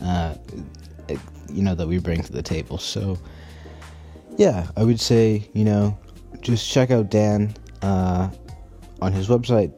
uh, 0.00 0.34
you 1.52 1.62
know 1.62 1.74
that 1.74 1.86
we 1.86 1.98
bring 1.98 2.22
to 2.22 2.32
the 2.32 2.42
table. 2.42 2.78
So 2.78 3.18
yeah 4.36 4.66
i 4.76 4.82
would 4.82 5.00
say 5.00 5.48
you 5.52 5.64
know 5.64 5.98
just 6.40 6.70
check 6.70 6.90
out 6.90 7.10
dan 7.10 7.54
uh, 7.82 8.30
on 9.02 9.12
his 9.12 9.28
website 9.28 9.72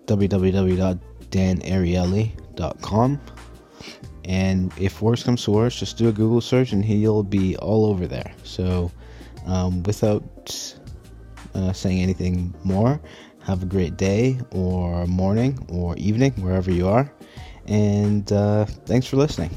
www.danariely.com 2.56 3.20
and 4.24 4.72
if 4.78 5.02
worse 5.02 5.24
comes 5.24 5.42
to 5.44 5.50
worse 5.50 5.78
just 5.78 5.98
do 5.98 6.08
a 6.08 6.12
google 6.12 6.40
search 6.40 6.72
and 6.72 6.84
he'll 6.84 7.22
be 7.22 7.56
all 7.56 7.86
over 7.86 8.06
there. 8.06 8.32
So 8.44 8.90
um, 9.46 9.82
without 9.82 10.78
uh, 11.54 11.72
saying 11.72 12.00
anything 12.00 12.54
more 12.62 13.00
have 13.44 13.62
a 13.62 13.66
great 13.66 13.96
day 13.96 14.38
or 14.52 15.06
morning 15.06 15.58
or 15.68 15.96
evening 15.96 16.32
wherever 16.34 16.70
you 16.70 16.86
are. 16.88 17.12
And 17.66 18.30
uh, 18.32 18.64
thanks 18.66 19.06
for 19.06 19.16
listening 19.16 19.50